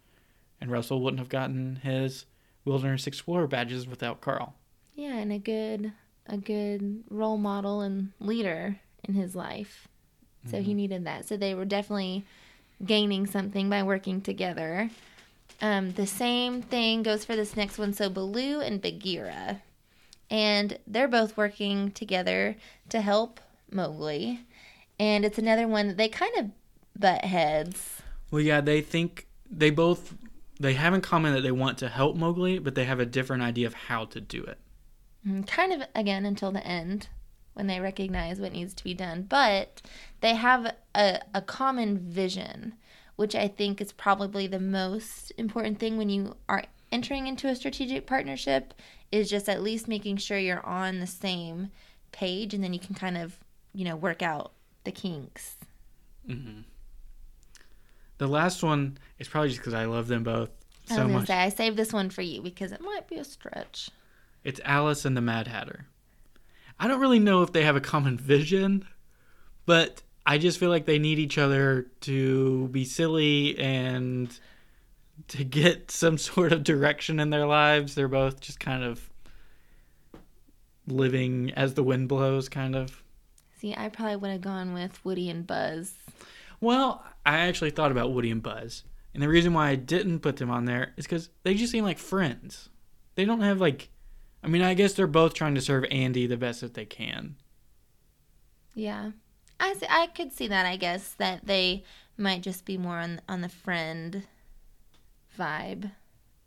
And 0.60 0.72
Russell 0.72 1.02
wouldn't 1.02 1.20
have 1.20 1.30
gotten 1.30 1.78
his 1.78 2.26
Wilderness 2.64 3.08
Explorer 3.08 3.48
badges 3.48 3.88
without 3.88 4.22
Carl. 4.22 4.56
Yeah, 4.94 5.16
and 5.16 5.32
a 5.32 5.40
good 5.40 5.94
a 6.28 6.38
good 6.38 7.04
role 7.10 7.38
model 7.38 7.82
and 7.82 8.12
leader 8.20 8.80
in 9.04 9.14
his 9.14 9.36
life. 9.36 9.88
So 10.48 10.58
mm-hmm. 10.58 10.66
he 10.66 10.74
needed 10.74 11.06
that. 11.06 11.26
So 11.26 11.38
they 11.38 11.54
were 11.54 11.66
definitely 11.66 12.26
gaining 12.84 13.26
something 13.26 13.70
by 13.70 13.84
working 13.84 14.22
together. 14.22 14.90
Um, 15.62 15.94
the 15.94 16.08
same 16.08 16.62
thing 16.62 17.04
goes 17.04 17.26
for 17.26 17.36
this 17.36 17.56
next 17.56 17.78
one. 17.78 17.94
So 17.94 18.10
Baloo 18.10 18.60
and 18.60 18.82
Bagheera, 18.82 19.62
and 20.30 20.78
they're 20.86 21.08
both 21.08 21.38
working 21.38 21.92
together 21.92 22.58
to 22.90 23.02
help 23.02 23.40
Mowgli. 23.72 24.42
And 25.00 25.26
it's 25.26 25.38
another 25.38 25.68
one 25.68 25.88
that 25.88 25.98
they 25.98 26.10
kind 26.10 26.36
of 26.38 26.52
butt 26.98 27.26
heads. 27.26 28.02
Well, 28.32 28.42
yeah, 28.42 28.62
they 28.62 28.82
think 28.82 29.28
they 29.50 29.70
both 29.70 30.16
they 30.60 30.74
have 30.74 30.94
in 30.94 31.02
common 31.02 31.34
that 31.34 31.42
they 31.42 31.52
want 31.52 31.78
to 31.80 31.90
help 31.90 32.16
Mowgli, 32.16 32.60
but 32.60 32.76
they 32.76 32.86
have 32.86 33.00
a 33.00 33.06
different 33.06 33.44
idea 33.44 33.68
of 33.68 33.74
how 33.74 34.06
to 34.06 34.22
do 34.22 34.44
it. 34.44 34.58
Mm, 35.28 35.48
kind 35.48 35.74
of 35.74 35.88
again 35.96 36.26
until 36.26 36.52
the 36.52 36.66
end 36.66 37.10
when 37.54 37.68
they 37.68 37.80
recognize 37.80 38.40
what 38.40 38.52
needs 38.52 38.74
to 38.76 38.84
be 38.84 38.94
done. 38.94 39.24
But 39.24 39.82
they 40.22 40.36
have 40.36 40.76
a, 40.94 41.20
a 41.34 41.42
common 41.42 41.98
vision, 41.98 42.74
which 43.16 43.34
I 43.34 43.48
think 43.48 43.82
is 43.82 43.92
probably 43.92 44.46
the 44.46 44.60
most 44.60 45.32
important 45.38 45.80
thing 45.80 45.98
when 45.98 46.10
you 46.10 46.36
are 46.48 46.66
entering 46.92 47.28
into 47.28 47.48
a 47.48 47.56
strategic 47.56 48.06
partnership 48.06 48.74
is 49.12 49.30
just 49.30 49.50
at 49.50 49.64
least 49.64 49.88
making 49.88 50.18
sure 50.18 50.38
you're 50.38 50.66
on 50.66 51.00
the 51.00 51.08
same 51.08 51.72
page 52.12 52.54
and 52.54 52.64
then 52.64 52.74
you 52.74 52.80
can 52.80 52.94
kind 52.96 53.18
of, 53.18 53.40
you 53.74 53.86
know, 53.86 53.96
work 53.96 54.22
out 54.22 54.52
the 54.84 54.92
kinks. 54.92 55.58
Mm-hmm. 56.30 56.62
The 58.18 58.28
last 58.28 58.64
one 58.64 58.98
is 59.20 59.28
probably 59.28 59.50
just 59.50 59.62
because 59.62 59.74
I 59.74 59.86
love 59.86 60.08
them 60.08 60.24
both. 60.24 60.50
so 60.86 60.96
I 60.96 60.98
was 61.00 61.08
gonna 61.08 61.20
much. 61.20 61.28
say 61.28 61.36
I 61.36 61.50
saved 61.50 61.78
this 61.78 61.92
one 61.94 62.10
for 62.10 62.22
you 62.22 62.42
because 62.42 62.72
it 62.72 62.82
might 62.82 63.08
be 63.08 63.16
a 63.16 63.24
stretch. 63.24 63.90
It's 64.46 64.62
Alice 64.64 65.06
and 65.06 65.18
the 65.18 65.22
Mad 65.22 65.48
Hatter. 65.48 65.88
I 66.80 66.88
don't 66.88 67.02
really 67.02 67.20
know 67.20 67.42
if 67.42 67.52
they 67.52 67.64
have 67.64 67.76
a 67.76 67.82
common 67.82 68.16
vision, 68.16 68.86
but 69.66 70.04
I 70.24 70.38
just 70.38 70.60
feel 70.60 70.70
like 70.70 70.86
they 70.86 71.00
need 71.00 71.18
each 71.18 71.40
other 71.40 71.88
to 72.02 72.68
be 72.68 72.86
silly 72.86 73.58
and 73.58 74.30
to 75.30 75.44
get 75.44 75.90
some 75.92 76.20
sort 76.20 76.52
of 76.52 76.64
direction 76.64 77.20
in 77.20 77.32
their 77.32 77.48
lives. 77.48 77.96
They're 77.96 78.08
both 78.08 78.40
just 78.40 78.60
kind 78.60 78.84
of 78.84 79.10
living 80.88 81.52
as 81.56 81.74
the 81.74 81.84
wind 81.84 82.08
blows, 82.08 82.48
kind 82.48 82.76
of. 82.76 83.02
See, 83.58 83.74
I 83.76 83.90
probably 83.90 84.18
would 84.18 84.32
have 84.32 84.42
gone 84.42 84.74
with 84.74 85.04
Woody 85.04 85.28
and 85.28 85.48
Buzz. 85.48 85.96
Well, 86.62 87.04
I 87.26 87.38
actually 87.40 87.72
thought 87.72 87.92
about 87.92 88.14
Woody 88.14 88.30
and 88.30 88.44
Buzz. 88.44 88.84
And 89.16 89.24
the 89.24 89.30
reason 89.30 89.54
why 89.54 89.70
I 89.70 89.76
didn't 89.76 90.20
put 90.20 90.38
them 90.38 90.52
on 90.52 90.66
there 90.66 90.94
is 90.98 91.06
because 91.06 91.30
they 91.42 91.56
just 91.56 91.72
seem 91.72 91.84
like 91.84 91.98
friends. 91.98 92.70
They 93.16 93.26
don't 93.26 93.42
have, 93.42 93.60
like, 93.60 93.90
I 94.46 94.48
mean, 94.48 94.62
I 94.62 94.76
guess 94.76 94.94
they're 94.94 95.08
both 95.08 95.34
trying 95.34 95.56
to 95.56 95.62
serve 95.62 95.86
Andy 95.90 96.28
the 96.28 96.38
best 96.38 96.62
that 96.62 96.76
they 96.76 96.86
can. 96.86 97.36
Yeah, 98.76 99.12
I 99.60 99.74
see, 99.74 99.88
I 99.90 100.06
could 100.06 100.32
see 100.32 100.48
that. 100.48 100.68
I 100.68 100.76
guess 100.76 101.14
that 101.14 101.48
they 101.48 101.84
might 102.16 102.44
just 102.44 102.64
be 102.64 102.78
more 102.78 103.00
on 103.00 103.22
on 103.28 103.42
the 103.42 103.50
friend 103.50 104.28
vibe 105.38 105.90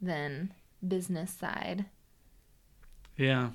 than 0.00 0.54
business 0.86 1.32
side. 1.32 1.86
Yeah. 3.16 3.50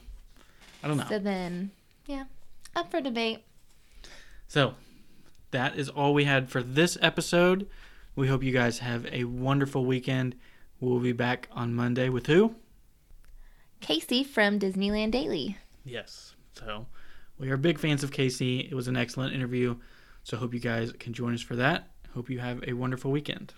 I 0.83 0.87
don't 0.89 0.97
know. 0.97 1.05
So 1.07 1.19
then, 1.19 1.71
yeah, 2.05 2.25
up 2.75 2.91
for 2.91 2.99
debate. 2.99 3.45
So, 4.49 4.75
that 5.51 5.77
is 5.77 5.87
all 5.87 6.13
we 6.13 6.25
had 6.25 6.49
for 6.49 6.61
this 6.61 6.97
episode. 7.01 7.69
We 8.13 8.27
hope 8.27 8.43
you 8.43 8.51
guys 8.51 8.79
have 8.79 9.05
a 9.05 9.23
wonderful 9.23 9.85
weekend. 9.85 10.35
We'll 10.81 10.99
be 10.99 11.13
back 11.13 11.47
on 11.53 11.73
Monday 11.73 12.09
with 12.09 12.27
who? 12.27 12.55
Casey 13.83 14.23
from 14.23 14.59
Disneyland 14.59 15.11
Daily. 15.11 15.57
Yes. 15.85 16.33
So, 16.53 16.85
we 17.37 17.51
are 17.51 17.57
big 17.57 17.77
fans 17.77 18.03
of 18.03 18.11
Casey. 18.11 18.61
It 18.61 18.73
was 18.73 18.87
an 18.87 18.95
excellent 18.95 19.35
interview. 19.35 19.75
So, 20.23 20.37
hope 20.37 20.53
you 20.53 20.59
guys 20.59 20.91
can 20.93 21.13
join 21.13 21.33
us 21.33 21.41
for 21.41 21.55
that. 21.57 21.89
Hope 22.13 22.29
you 22.29 22.39
have 22.39 22.63
a 22.67 22.73
wonderful 22.73 23.11
weekend. 23.11 23.53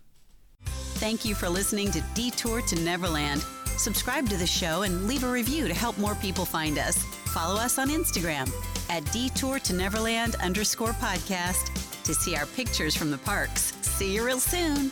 Thank 0.95 1.25
you 1.25 1.35
for 1.35 1.47
listening 1.47 1.91
to 1.91 2.01
Detour 2.15 2.61
to 2.61 2.75
Neverland. 2.77 3.41
Subscribe 3.77 4.27
to 4.29 4.38
the 4.38 4.47
show 4.47 4.81
and 4.83 5.07
leave 5.07 5.23
a 5.23 5.31
review 5.31 5.67
to 5.67 5.73
help 5.73 5.97
more 5.97 6.15
people 6.15 6.45
find 6.45 6.79
us. 6.79 7.03
Follow 7.33 7.59
us 7.59 7.77
on 7.77 7.89
Instagram 7.89 8.49
at 8.89 9.03
Detour 9.11 9.59
to 9.59 9.73
Neverland 9.73 10.35
underscore 10.35 10.93
podcast 10.93 12.03
to 12.03 12.13
see 12.13 12.35
our 12.35 12.45
pictures 12.47 12.95
from 12.95 13.11
the 13.11 13.17
parks. 13.19 13.73
See 13.81 14.15
you 14.15 14.25
real 14.25 14.39
soon. 14.39 14.91